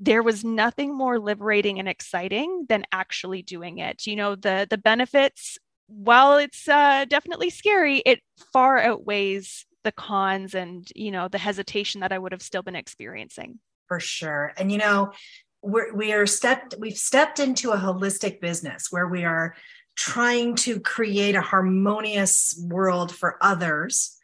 there 0.00 0.22
was 0.22 0.44
nothing 0.44 0.96
more 0.96 1.18
liberating 1.18 1.78
and 1.80 1.88
exciting 1.88 2.66
than 2.68 2.84
actually 2.92 3.42
doing 3.42 3.78
it. 3.78 4.06
You 4.06 4.16
know 4.16 4.34
the 4.36 4.66
the 4.68 4.78
benefits 4.78 5.58
while 5.88 6.36
it's 6.36 6.68
uh, 6.68 7.04
definitely 7.06 7.50
scary 7.50 7.98
it 8.04 8.20
far 8.52 8.78
outweighs 8.78 9.64
the 9.84 9.92
cons 9.92 10.54
and 10.54 10.86
you 10.94 11.10
know 11.10 11.28
the 11.28 11.38
hesitation 11.38 12.00
that 12.02 12.12
i 12.12 12.18
would 12.18 12.32
have 12.32 12.42
still 12.42 12.62
been 12.62 12.76
experiencing 12.76 13.58
for 13.88 13.98
sure. 13.98 14.52
And 14.56 14.70
you 14.70 14.78
know 14.78 15.12
we're 15.62 15.92
we 15.94 16.12
are 16.12 16.26
stepped 16.26 16.74
we've 16.78 16.96
stepped 16.96 17.40
into 17.40 17.72
a 17.72 17.76
holistic 17.76 18.40
business 18.40 18.88
where 18.90 19.08
we 19.08 19.24
are 19.24 19.56
trying 19.96 20.54
to 20.54 20.78
create 20.78 21.34
a 21.34 21.40
harmonious 21.40 22.58
world 22.68 23.12
for 23.12 23.36
others. 23.40 24.16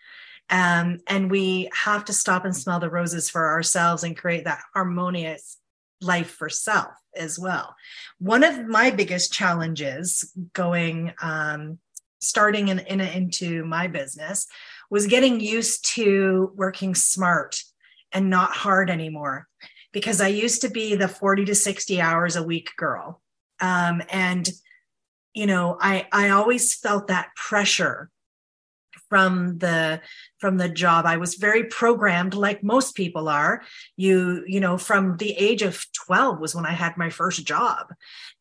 Um, 0.48 1.00
and 1.08 1.30
we 1.30 1.68
have 1.72 2.04
to 2.04 2.12
stop 2.12 2.44
and 2.44 2.54
smell 2.54 2.78
the 2.78 2.90
roses 2.90 3.28
for 3.28 3.48
ourselves 3.48 4.04
and 4.04 4.16
create 4.16 4.44
that 4.44 4.62
harmonious 4.72 5.58
life 6.00 6.30
for 6.30 6.48
self 6.48 6.92
as 7.16 7.38
well. 7.38 7.74
One 8.18 8.44
of 8.44 8.66
my 8.68 8.90
biggest 8.90 9.32
challenges 9.32 10.32
going 10.52 11.12
um, 11.20 11.78
starting 12.20 12.68
in, 12.68 12.78
in 12.80 13.00
into 13.00 13.64
my 13.64 13.88
business 13.88 14.46
was 14.90 15.06
getting 15.06 15.40
used 15.40 15.84
to 15.94 16.52
working 16.54 16.94
smart 16.94 17.62
and 18.14 18.30
not 18.30 18.52
hard 18.52 18.88
anymore 18.88 19.48
because 19.92 20.20
I 20.20 20.28
used 20.28 20.62
to 20.62 20.70
be 20.70 20.94
the 20.94 21.08
40 21.08 21.44
to 21.46 21.54
60 21.54 22.00
hours 22.00 22.36
a 22.36 22.42
week 22.42 22.70
girl. 22.76 23.20
Um, 23.60 24.02
and, 24.10 24.48
you 25.34 25.46
know, 25.46 25.76
I, 25.80 26.06
I 26.12 26.30
always 26.30 26.74
felt 26.74 27.08
that 27.08 27.34
pressure 27.36 28.10
from 29.08 29.58
the 29.58 30.00
from 30.38 30.56
the 30.56 30.68
job. 30.68 31.06
I 31.06 31.18
was 31.18 31.34
very 31.34 31.64
programmed 31.64 32.34
like 32.34 32.64
most 32.64 32.96
people 32.96 33.28
are. 33.28 33.62
You 33.96 34.42
you 34.46 34.60
know 34.60 34.78
from 34.78 35.16
the 35.18 35.32
age 35.32 35.62
of 35.62 35.84
12 36.06 36.40
was 36.40 36.54
when 36.54 36.66
i 36.66 36.72
had 36.72 36.96
my 36.96 37.10
first 37.10 37.46
job. 37.46 37.92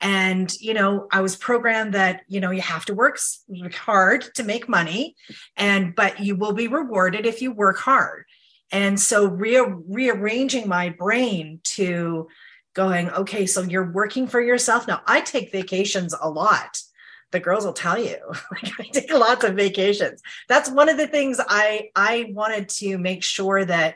And 0.02 0.52
you 0.60 0.74
know 0.74 1.08
i 1.12 1.22
was 1.22 1.36
programmed 1.36 1.94
that 1.94 2.22
you 2.28 2.40
know 2.40 2.52
you 2.52 2.62
have 2.62 2.86
to 2.86 2.94
work 2.94 3.20
hard 3.74 4.34
to 4.36 4.44
make 4.44 4.68
money 4.68 5.16
and 5.56 5.94
but 5.96 6.20
you 6.20 6.36
will 6.36 6.54
be 6.54 6.68
rewarded 6.68 7.26
if 7.26 7.42
you 7.42 7.52
work 7.52 7.78
hard 7.78 8.26
and 8.71 8.99
so 8.99 9.28
re- 9.28 9.73
rearranging 9.88 10.67
my 10.67 10.89
brain 10.89 11.60
to 11.63 12.28
going 12.73 13.10
okay 13.12 13.45
so 13.45 13.62
you're 13.62 13.91
working 13.91 14.28
for 14.28 14.41
yourself. 14.41 14.88
Now 14.88 15.02
i 15.06 15.21
take 15.21 15.52
vacations 15.52 16.13
a 16.19 16.30
lot. 16.30 16.82
The 17.32 17.39
girls 17.39 17.65
will 17.65 17.73
tell 17.73 17.97
you. 17.97 18.17
Like 18.52 18.71
i 18.80 18.84
take 18.91 19.13
lots 19.13 19.43
of 19.43 19.56
vacations. 19.56 20.21
That's 20.47 20.69
one 20.69 20.89
of 20.89 20.97
the 20.97 21.08
things 21.08 21.39
i 21.47 21.89
i 21.95 22.32
wanted 22.32 22.69
to 22.69 22.97
make 22.97 23.23
sure 23.23 23.63
that 23.65 23.95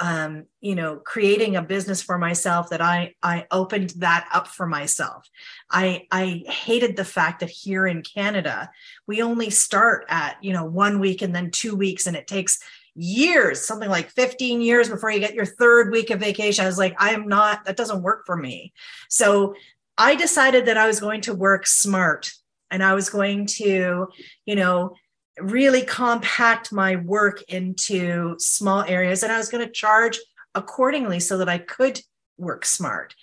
um, 0.00 0.44
you 0.60 0.74
know 0.74 0.96
creating 0.96 1.56
a 1.56 1.62
business 1.62 2.00
for 2.02 2.18
myself 2.18 2.70
that 2.70 2.80
i 2.80 3.14
i 3.22 3.46
opened 3.50 3.90
that 3.96 4.28
up 4.32 4.46
for 4.46 4.66
myself. 4.66 5.28
I 5.70 6.06
i 6.10 6.44
hated 6.46 6.96
the 6.96 7.04
fact 7.04 7.40
that 7.40 7.50
here 7.50 7.86
in 7.86 8.02
canada 8.02 8.70
we 9.06 9.22
only 9.22 9.50
start 9.50 10.04
at 10.08 10.36
you 10.42 10.52
know 10.52 10.64
one 10.64 11.00
week 11.00 11.22
and 11.22 11.34
then 11.34 11.50
two 11.50 11.74
weeks 11.74 12.06
and 12.06 12.16
it 12.16 12.26
takes 12.26 12.60
years 12.98 13.64
something 13.64 13.88
like 13.88 14.10
15 14.10 14.60
years 14.60 14.88
before 14.88 15.10
you 15.10 15.20
get 15.20 15.34
your 15.34 15.46
third 15.46 15.90
week 15.90 16.10
of 16.10 16.20
vacation 16.20 16.64
i 16.64 16.68
was 16.68 16.78
like 16.78 16.94
i 16.98 17.10
am 17.10 17.28
not 17.28 17.64
that 17.64 17.76
doesn't 17.76 18.02
work 18.02 18.26
for 18.26 18.36
me 18.36 18.72
so 19.08 19.54
i 19.96 20.14
decided 20.14 20.66
that 20.66 20.76
i 20.76 20.86
was 20.86 21.00
going 21.00 21.20
to 21.20 21.34
work 21.34 21.66
smart 21.66 22.32
and 22.70 22.82
I 22.82 22.94
was 22.94 23.10
going 23.10 23.46
to, 23.46 24.08
you 24.46 24.54
know, 24.54 24.94
really 25.40 25.82
compact 25.82 26.72
my 26.72 26.96
work 26.96 27.42
into 27.48 28.36
small 28.38 28.82
areas 28.82 29.22
and 29.22 29.32
I 29.32 29.38
was 29.38 29.48
going 29.48 29.64
to 29.64 29.72
charge 29.72 30.18
accordingly 30.54 31.20
so 31.20 31.38
that 31.38 31.48
I 31.48 31.58
could 31.58 32.00
work 32.36 32.64
smart. 32.64 33.14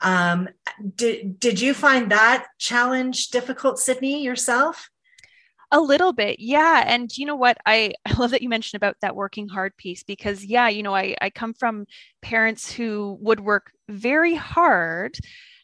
Um, 0.00 0.48
did, 0.96 1.40
did 1.40 1.60
you 1.60 1.74
find 1.74 2.10
that 2.10 2.46
challenge 2.58 3.28
difficult, 3.28 3.78
Sydney, 3.78 4.22
yourself? 4.22 4.88
A 5.72 5.80
little 5.80 6.12
bit, 6.12 6.38
yeah. 6.40 6.84
And 6.86 7.16
you 7.16 7.26
know 7.26 7.36
what? 7.36 7.58
I, 7.66 7.92
I 8.06 8.14
love 8.14 8.30
that 8.30 8.42
you 8.42 8.48
mentioned 8.48 8.78
about 8.78 8.96
that 9.00 9.16
working 9.16 9.48
hard 9.48 9.76
piece 9.76 10.02
because, 10.02 10.44
yeah, 10.44 10.68
you 10.68 10.82
know, 10.82 10.94
I, 10.94 11.16
I 11.20 11.30
come 11.30 11.54
from 11.54 11.86
parents 12.22 12.72
who 12.72 13.18
would 13.20 13.40
work 13.40 13.70
very 13.88 14.34
hard 14.34 15.18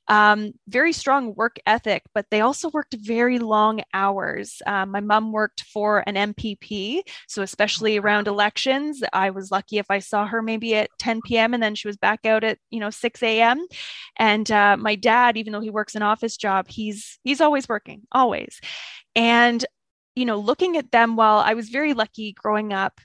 um, 0.09 0.53
very 0.67 0.93
strong 0.93 1.35
work 1.37 1.59
ethic, 1.67 2.03
but 2.15 2.27
they 2.31 2.41
also 2.41 2.69
worked 2.71 2.97
very 2.99 3.39
long 3.39 3.81
hours. 3.95 4.61
Um, 4.67 4.91
my 4.91 4.99
mom 4.99 5.31
worked 5.31 5.63
for 5.73 6.03
an 6.05 6.17
MPP, 6.17 7.03
so 7.29 7.43
especially 7.43 7.97
around 7.97 8.27
elections, 8.27 9.03
I 9.13 9.31
was 9.31 9.53
lucky 9.53 9.79
if 9.79 9.87
I 9.89 10.01
saw 10.01 10.27
her 10.27 10.43
maybe 10.43 10.75
at 10.75 10.91
10 10.99 11.39
p.m. 11.39 11.55
and 11.55 11.63
then 11.63 11.77
she 11.77 11.87
was 11.87 11.97
back 11.97 12.27
out 12.27 12.43
at 12.43 12.59
you 12.71 12.81
know 12.81 12.91
6 12.91 13.23
a.m. 13.23 13.65
And 14.17 14.51
uh, 14.51 14.77
my 14.77 14.97
dad, 14.97 15.37
even 15.37 15.53
though 15.53 15.61
he 15.61 15.71
works 15.71 15.95
an 15.95 16.03
office 16.03 16.37
job, 16.37 16.67
he's 16.69 17.21
he's 17.23 17.41
always 17.41 17.69
working, 17.69 18.03
always. 18.11 18.61
And 19.15 19.65
you 20.21 20.27
know, 20.27 20.39
looking 20.39 20.77
at 20.77 20.93
them 20.93 21.17
while 21.17 21.39
I 21.39 21.55
was 21.55 21.71
very 21.71 21.95
lucky 21.95 22.33
growing 22.33 22.73
up, 22.73 23.01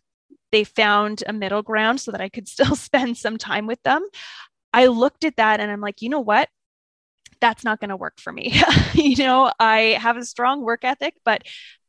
they 0.52 0.64
found 0.64 1.24
a 1.26 1.34
middle 1.34 1.64
ground 1.64 2.02
so 2.02 2.12
that 2.12 2.22
I 2.22 2.30
could 2.30 2.48
still 2.56 2.76
spend 2.76 3.18
some 3.18 3.38
time 3.38 3.68
with 3.68 3.82
them. 3.84 4.06
I 4.74 4.88
looked 4.88 5.24
at 5.24 5.38
that 5.38 5.60
and 5.60 5.72
I'm 5.72 5.82
like, 5.82 6.02
you 6.02 6.10
know 6.10 6.20
what? 6.20 6.50
that's 7.42 7.64
not 7.64 7.80
going 7.80 7.90
to 7.90 7.98
work 7.98 8.20
for 8.20 8.32
me. 8.32 8.60
you 8.94 9.18
know, 9.18 9.52
I 9.60 9.98
have 10.00 10.18
a 10.18 10.26
strong 10.26 10.62
work 10.62 10.84
ethic, 10.84 11.16
but 11.24 11.44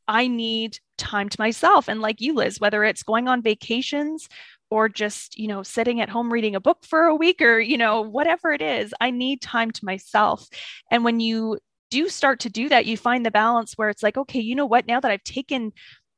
I 0.09 0.29
need 0.29 0.79
time 0.99 1.29
to 1.29 1.41
myself. 1.41 1.89
And 1.89 2.01
like 2.01 2.21
you, 2.21 2.35
Liz, 2.35 2.61
whether 2.61 2.85
it's 2.85 3.03
going 3.03 3.29
on 3.29 3.43
vacations 3.43 4.29
or 4.71 4.89
just, 4.89 5.39
you 5.39 5.49
know, 5.49 5.62
sitting 5.62 6.01
at 6.01 6.09
home 6.09 6.33
reading 6.33 6.55
a 6.55 6.61
book 6.61 6.85
for 6.85 7.05
a 7.05 7.15
week 7.15 7.41
or, 7.41 7.59
you 7.59 7.79
know, 7.79 8.03
whatever 8.03 8.53
it 8.53 8.62
is, 8.62 8.93
I 9.01 9.11
need 9.11 9.41
time 9.41 9.71
to 9.71 9.85
myself. 9.85 10.47
And 10.91 11.05
when 11.05 11.21
you 11.21 11.59
do 11.90 12.09
start 12.09 12.40
to 12.40 12.51
do 12.51 12.68
that, 12.68 12.87
you 12.87 12.96
find 12.96 13.25
the 13.25 13.31
balance 13.31 13.75
where 13.75 13.88
it's 13.88 14.03
like, 14.03 14.16
okay, 14.16 14.40
you 14.40 14.55
know 14.55 14.66
what, 14.66 14.87
now 14.87 15.01
that 15.01 15.11
I've 15.11 15.25
taken 15.25 15.72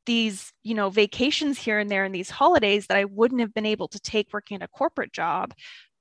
these 0.07 0.55
you 0.63 0.75
know 0.75 0.89
vacations 0.89 1.59
here 1.59 1.79
and 1.79 1.91
there 1.91 2.03
and 2.03 2.15
these 2.15 2.31
holidays 2.31 2.87
that 2.87 2.97
i 2.97 3.05
wouldn't 3.05 3.43
have 3.43 3.53
been 3.53 3.67
able 3.67 3.89
to 3.89 4.01
take 4.01 4.33
working 4.33 4.55
at 4.55 4.63
a 4.63 4.69
corporate 4.69 5.13
job 5.13 5.53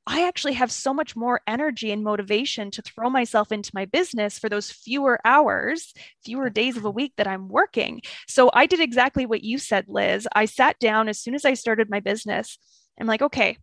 I 0.10 0.26
actually 0.26 0.54
have 0.54 0.72
so 0.72 0.94
much 0.94 1.18
more 1.18 1.42
energy 1.48 1.92
and 1.92 2.02
motivation 2.02 2.72
to 2.72 2.82
throw 2.82 3.10
myself 3.10 3.52
into 3.52 3.72
my 3.74 3.84
business 3.84 4.40
for 4.40 4.48
those 4.48 4.72
fewer 4.72 5.20
hours, 5.26 5.94
fewer 6.24 6.50
days 6.50 6.78
of 6.78 6.86
a 6.86 6.90
week 6.90 7.12
that 7.18 7.28
I'm 7.28 7.50
working. 7.50 8.02
So 8.26 8.50
I 8.54 8.68
did 8.68 8.80
exactly 8.80 9.26
what 9.26 9.44
you 9.44 9.58
said, 9.58 9.84
Liz. 9.90 10.26
I 10.34 10.46
sat 10.46 10.80
down 10.80 11.10
as 11.10 11.20
soon 11.20 11.36
as 11.36 11.44
I 11.44 11.56
started 11.56 11.90
my 11.90 12.00
business. 12.00 12.58
I'm 12.98 13.06
like, 13.06 13.22
okay, 13.22 13.58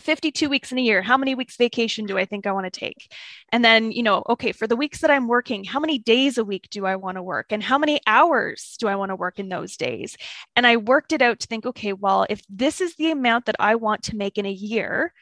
52 0.00 0.48
weeks 0.48 0.72
in 0.72 0.78
a 0.78 0.82
year. 0.82 1.02
How 1.02 1.16
many 1.16 1.34
weeks 1.34 1.56
vacation 1.56 2.06
do 2.06 2.18
i 2.18 2.24
think 2.24 2.46
i 2.46 2.52
want 2.52 2.72
to 2.72 2.80
take? 2.80 3.12
And 3.52 3.64
then 3.64 3.92
you 3.92 4.02
know 4.02 4.22
okay 4.28 4.52
for 4.52 4.66
the 4.66 4.76
weeks 4.76 5.00
that 5.00 5.10
i'm 5.10 5.28
working 5.28 5.64
how 5.64 5.80
many 5.80 5.98
days 5.98 6.38
a 6.38 6.44
week 6.44 6.68
do 6.70 6.86
i 6.86 6.96
want 6.96 7.16
to 7.16 7.22
work? 7.22 7.46
And 7.50 7.62
how 7.62 7.78
many 7.78 8.00
hours 8.06 8.76
do 8.78 8.88
i 8.88 8.96
want 8.96 9.10
to 9.10 9.16
work 9.16 9.38
in 9.38 9.48
those 9.48 9.76
days? 9.76 10.16
And 10.54 10.66
i 10.66 10.76
worked 10.76 11.12
it 11.12 11.22
out 11.22 11.40
to 11.40 11.46
think 11.46 11.66
okay 11.66 11.92
well 11.92 12.26
if 12.28 12.40
this 12.48 12.80
is 12.80 12.94
the 12.96 13.10
amount 13.10 13.46
that 13.46 13.56
i 13.58 13.74
want 13.74 14.02
to 14.04 14.16
make 14.16 14.38
in 14.38 14.46
a 14.46 14.50
year 14.50 15.12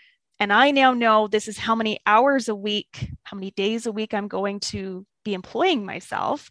and 0.40 0.52
i 0.52 0.70
now 0.70 0.92
know 0.92 1.28
this 1.28 1.48
is 1.48 1.58
how 1.58 1.74
many 1.74 1.98
hours 2.06 2.48
a 2.48 2.54
week 2.54 3.10
how 3.22 3.36
many 3.36 3.50
days 3.52 3.86
a 3.86 3.92
week 3.92 4.14
i'm 4.14 4.28
going 4.28 4.60
to 4.60 5.06
be 5.24 5.34
employing 5.34 5.84
myself 5.84 6.50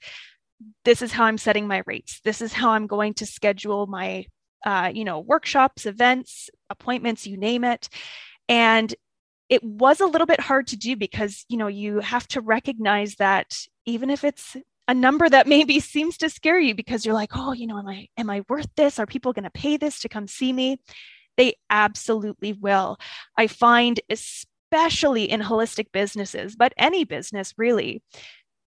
this 0.86 1.02
is 1.02 1.12
how 1.12 1.26
i'm 1.26 1.38
setting 1.38 1.68
my 1.68 1.84
rates. 1.86 2.22
This 2.24 2.42
is 2.42 2.54
how 2.54 2.72
i'm 2.72 2.88
going 2.88 3.14
to 3.16 3.26
schedule 3.26 3.88
my 3.88 4.26
uh, 4.66 4.90
you 4.94 5.04
know, 5.04 5.20
workshops, 5.20 5.86
events, 5.86 6.50
appointments, 6.74 7.26
you 7.26 7.38
name 7.38 7.64
it. 7.64 7.88
And 8.50 8.94
it 9.50 9.64
was 9.64 10.02
a 10.02 10.06
little 10.06 10.28
bit 10.28 10.40
hard 10.40 10.68
to 10.68 10.78
do 10.78 10.96
because, 10.96 11.46
you 11.48 11.58
know, 11.58 11.68
you 11.68 12.00
have 12.00 12.28
to 12.30 12.42
recognize 12.42 13.16
that 13.16 13.56
even 13.86 14.10
if 14.10 14.24
it's 14.24 14.58
a 14.88 14.94
number 14.94 15.30
that 15.30 15.48
maybe 15.56 15.80
seems 15.80 16.18
to 16.18 16.30
scare 16.30 16.60
you 16.60 16.76
because 16.76 17.06
you're 17.06 17.14
like, 17.14 17.32
oh, 17.36 17.54
you 17.54 17.68
know, 17.68 17.78
am 17.78 17.88
I 17.88 18.08
am 18.18 18.30
I 18.30 18.44
worth 18.50 18.70
this? 18.76 19.00
Are 19.00 19.06
people 19.06 19.34
going 19.34 19.44
to 19.44 19.50
pay 19.52 19.78
this 19.78 20.02
to 20.02 20.10
come 20.10 20.28
see 20.28 20.52
me? 20.52 20.80
They 21.38 21.56
absolutely 21.70 22.54
will. 22.54 22.98
I 23.38 23.48
find 23.48 24.00
especially 24.10 25.30
in 25.30 25.42
holistic 25.42 25.88
businesses, 25.92 26.56
but 26.56 26.74
any 26.78 27.04
business 27.06 27.54
really, 27.58 28.04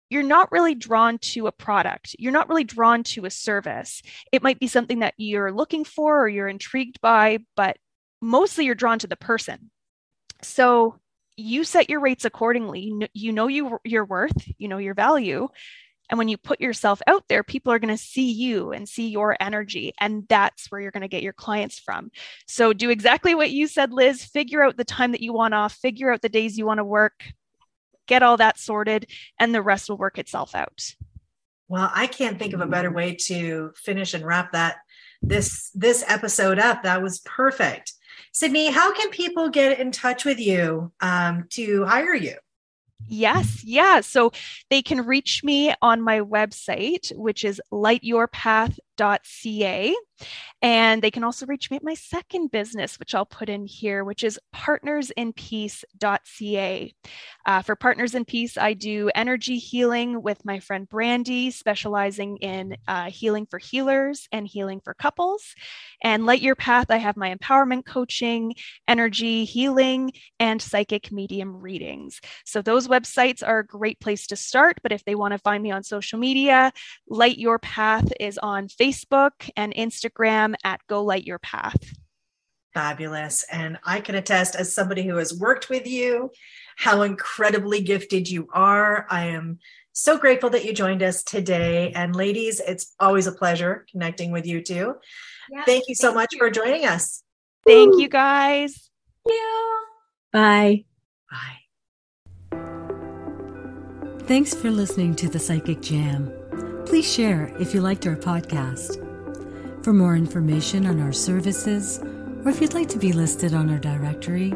you're 0.09 0.23
not 0.23 0.51
really 0.51 0.75
drawn 0.75 1.17
to 1.19 1.47
a 1.47 1.51
product. 1.51 2.15
You're 2.19 2.33
not 2.33 2.49
really 2.49 2.65
drawn 2.65 3.03
to 3.03 3.25
a 3.25 3.29
service. 3.29 4.01
It 4.31 4.43
might 4.43 4.59
be 4.59 4.67
something 4.67 4.99
that 4.99 5.13
you're 5.17 5.53
looking 5.53 5.85
for 5.85 6.21
or 6.21 6.27
you're 6.27 6.49
intrigued 6.49 6.99
by, 7.01 7.39
but 7.55 7.77
mostly 8.21 8.65
you're 8.65 8.75
drawn 8.75 8.99
to 8.99 9.07
the 9.07 9.15
person. 9.15 9.71
So 10.41 10.99
you 11.37 11.63
set 11.63 11.89
your 11.89 11.99
rates 11.99 12.25
accordingly. 12.25 13.09
You 13.13 13.31
know 13.31 13.47
you, 13.47 13.79
your 13.83 14.05
worth, 14.05 14.47
you 14.57 14.67
know 14.67 14.77
your 14.77 14.93
value. 14.93 15.47
And 16.09 16.17
when 16.17 16.27
you 16.27 16.37
put 16.37 16.59
yourself 16.59 17.01
out 17.07 17.23
there, 17.29 17.41
people 17.41 17.71
are 17.71 17.79
going 17.79 17.95
to 17.95 18.03
see 18.03 18.31
you 18.31 18.73
and 18.73 18.87
see 18.87 19.07
your 19.07 19.37
energy. 19.39 19.93
And 19.97 20.27
that's 20.27 20.69
where 20.69 20.81
you're 20.81 20.91
going 20.91 21.01
to 21.01 21.07
get 21.07 21.23
your 21.23 21.31
clients 21.31 21.79
from. 21.79 22.11
So 22.47 22.73
do 22.73 22.89
exactly 22.89 23.33
what 23.33 23.51
you 23.51 23.65
said, 23.67 23.93
Liz. 23.93 24.23
Figure 24.23 24.61
out 24.61 24.75
the 24.75 24.83
time 24.83 25.13
that 25.13 25.21
you 25.21 25.31
want 25.31 25.53
off, 25.53 25.73
figure 25.73 26.11
out 26.11 26.21
the 26.21 26.27
days 26.27 26.57
you 26.57 26.65
want 26.65 26.79
to 26.79 26.83
work, 26.83 27.23
get 28.07 28.23
all 28.23 28.35
that 28.37 28.59
sorted, 28.59 29.09
and 29.39 29.55
the 29.55 29.61
rest 29.61 29.89
will 29.89 29.97
work 29.97 30.17
itself 30.17 30.53
out. 30.53 30.93
Well, 31.69 31.89
I 31.93 32.07
can't 32.07 32.37
think 32.37 32.53
of 32.53 32.59
a 32.59 32.67
better 32.67 32.91
way 32.91 33.15
to 33.27 33.71
finish 33.77 34.13
and 34.13 34.25
wrap 34.25 34.51
that 34.51 34.79
this 35.21 35.71
this 35.73 36.03
episode 36.05 36.59
up. 36.59 36.83
That 36.83 37.01
was 37.01 37.19
perfect. 37.19 37.93
Sydney, 38.31 38.71
how 38.71 38.93
can 38.93 39.09
people 39.09 39.49
get 39.49 39.79
in 39.79 39.91
touch 39.91 40.23
with 40.25 40.39
you 40.39 40.91
um, 41.01 41.45
to 41.49 41.85
hire 41.85 42.15
you? 42.15 42.35
Yes, 43.07 43.63
yeah. 43.65 44.01
So 44.01 44.31
they 44.69 44.81
can 44.81 45.05
reach 45.05 45.43
me 45.43 45.73
on 45.81 46.01
my 46.01 46.21
website, 46.21 47.15
which 47.17 47.43
is 47.43 47.61
lightyourpath.ca. 49.01 49.95
And 50.63 51.01
they 51.01 51.09
can 51.09 51.23
also 51.23 51.47
reach 51.47 51.71
me 51.71 51.77
at 51.77 51.83
my 51.83 51.95
second 51.95 52.51
business, 52.51 52.99
which 52.99 53.15
I'll 53.15 53.25
put 53.25 53.49
in 53.49 53.65
here, 53.65 54.03
which 54.03 54.23
is 54.23 54.39
partnersinpeace.ca. 54.55 56.93
Uh, 57.43 57.61
for 57.63 57.75
Partners 57.75 58.13
in 58.13 58.25
Peace, 58.25 58.59
I 58.59 58.73
do 58.73 59.09
energy 59.15 59.57
healing 59.57 60.21
with 60.21 60.45
my 60.45 60.59
friend 60.59 60.87
Brandy, 60.87 61.49
specializing 61.49 62.37
in 62.37 62.77
uh, 62.87 63.09
healing 63.09 63.47
for 63.49 63.57
healers 63.57 64.27
and 64.31 64.47
healing 64.47 64.81
for 64.83 64.93
couples. 64.93 65.55
And 66.03 66.27
Light 66.27 66.43
Your 66.43 66.53
Path, 66.53 66.91
I 66.91 66.97
have 66.97 67.17
my 67.17 67.33
empowerment 67.33 67.85
coaching, 67.85 68.53
energy 68.87 69.45
healing, 69.45 70.11
and 70.39 70.61
psychic 70.61 71.11
medium 71.11 71.59
readings. 71.59 72.21
So 72.45 72.61
those 72.61 72.87
websites 72.87 73.41
are 73.45 73.59
a 73.59 73.65
great 73.65 73.99
place 73.99 74.27
to 74.27 74.35
start. 74.35 74.77
But 74.83 74.91
if 74.91 75.03
they 75.05 75.15
want 75.15 75.31
to 75.31 75.39
find 75.39 75.63
me 75.63 75.71
on 75.71 75.81
social 75.81 76.19
media, 76.19 76.71
Light 77.09 77.39
Your 77.39 77.57
Path 77.57 78.13
is 78.19 78.37
on 78.37 78.67
Facebook 78.67 78.90
and 79.55 79.73
Instagram 79.75 80.55
at 80.63 80.81
Go 80.87 81.03
Light 81.03 81.25
Your 81.25 81.39
Path. 81.39 81.93
Fabulous. 82.73 83.43
And 83.51 83.77
I 83.85 83.99
can 83.99 84.15
attest, 84.15 84.55
as 84.55 84.73
somebody 84.73 85.03
who 85.03 85.17
has 85.17 85.37
worked 85.37 85.69
with 85.69 85.85
you, 85.85 86.31
how 86.77 87.01
incredibly 87.01 87.81
gifted 87.81 88.29
you 88.29 88.47
are. 88.53 89.05
I 89.09 89.25
am 89.27 89.59
so 89.93 90.17
grateful 90.17 90.49
that 90.51 90.63
you 90.63 90.73
joined 90.73 91.03
us 91.03 91.21
today. 91.23 91.91
And 91.93 92.15
ladies, 92.15 92.61
it's 92.61 92.95
always 92.99 93.27
a 93.27 93.31
pleasure 93.31 93.85
connecting 93.91 94.31
with 94.31 94.45
you 94.45 94.61
too. 94.61 94.95
Yes, 95.51 95.65
thank 95.65 95.83
you 95.87 95.95
so 95.95 96.07
thank 96.07 96.15
much 96.15 96.33
you. 96.33 96.39
for 96.39 96.49
joining 96.49 96.85
us. 96.85 97.23
Thank 97.65 97.99
you 97.99 98.07
guys. 98.07 98.89
Thank 99.27 99.37
you. 99.37 99.85
Bye. 100.31 100.85
Bye. 101.29 102.57
Thanks 104.27 104.53
for 104.53 104.71
listening 104.71 105.15
to 105.15 105.27
the 105.27 105.39
Psychic 105.39 105.81
Jam. 105.81 106.31
Please 106.91 107.09
share 107.09 107.47
if 107.57 107.73
you 107.73 107.79
liked 107.79 108.05
our 108.05 108.17
podcast. 108.17 108.97
For 109.81 109.93
more 109.93 110.17
information 110.17 110.85
on 110.85 110.99
our 110.99 111.13
services, 111.13 111.99
or 112.43 112.49
if 112.49 112.59
you'd 112.59 112.73
like 112.73 112.89
to 112.89 112.99
be 112.99 113.13
listed 113.13 113.53
on 113.53 113.69
our 113.69 113.79
directory, 113.79 114.53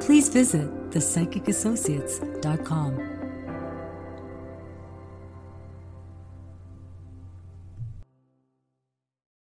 please 0.00 0.28
visit 0.28 0.68
thepsychicassociates.com. 0.90 3.15